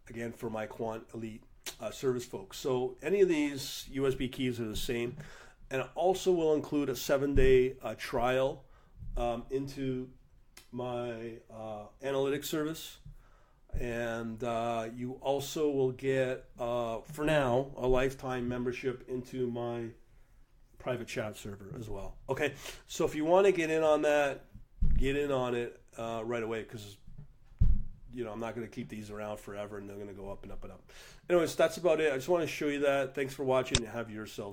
Again, 0.09 0.33
for 0.33 0.51
my 0.51 0.67
Quant 0.67 1.05
Elite 1.15 1.43
uh, 1.81 1.91
service 1.91 2.25
folks. 2.25 2.57
So 2.57 2.97
any 3.03 3.21
of 3.21 3.29
these 3.29 3.89
USB 3.93 4.33
keys 4.33 4.59
are 4.59 4.65
the 4.65 4.77
same, 4.77 5.17
and 5.71 5.85
also 5.95 6.33
will 6.33 6.55
include 6.55 6.89
a 6.89 6.97
seven-day 6.97 7.77
uh, 7.83 7.95
trial 7.97 8.65
um, 9.17 9.45
into 9.51 10.09
my 10.73 11.35
uh, 11.53 11.85
analytics 12.03 12.47
service, 12.47 12.99
and 13.79 14.43
uh, 14.43 14.89
you 14.95 15.19
also 15.21 15.71
will 15.71 15.93
get, 15.93 16.47
uh, 16.59 16.99
for 17.13 17.25
now, 17.25 17.69
a 17.77 17.87
lifetime 17.87 18.49
membership 18.49 19.05
into 19.09 19.51
my 19.51 19.87
private 20.79 21.09
chat 21.09 21.37
server 21.37 21.75
as 21.79 21.89
well. 21.89 22.17
Okay, 22.29 22.55
so 22.87 23.05
if 23.05 23.15
you 23.15 23.25
want 23.25 23.47
to 23.47 23.53
get 23.53 23.71
in 23.71 23.83
on 23.83 24.03
that, 24.03 24.47
get 24.97 25.17
in 25.17 25.31
on 25.31 25.55
it 25.55 25.81
uh, 25.99 26.23
right 26.25 26.43
away 26.43 26.63
because 26.63 26.97
you 28.13 28.25
know, 28.25 28.33
I'm 28.33 28.41
not 28.41 28.55
going 28.55 28.67
to 28.67 28.73
keep 28.73 28.89
these 28.89 29.11
around 29.11 29.39
forever 29.39 29.79
and 29.79 29.89
they're 29.89 29.97
going 29.97 30.09
to 30.09 30.15
go 30.15 30.31
up 30.31 30.43
and 30.43 30.51
up 30.51 30.65
and 30.65 30.73
up. 30.73 30.83
Anyways, 31.29 31.55
that's 31.55 31.77
about 31.77 32.01
it. 32.01 32.13
I 32.13 32.17
just 32.17 32.29
want 32.29 32.43
to 32.43 32.49
show 32.49 32.67
you 32.67 32.81
that. 32.81 33.15
Thanks 33.15 33.35
for 33.35 33.45
watching. 33.45 33.85
Have 33.85 34.11
yourselves. 34.11 34.49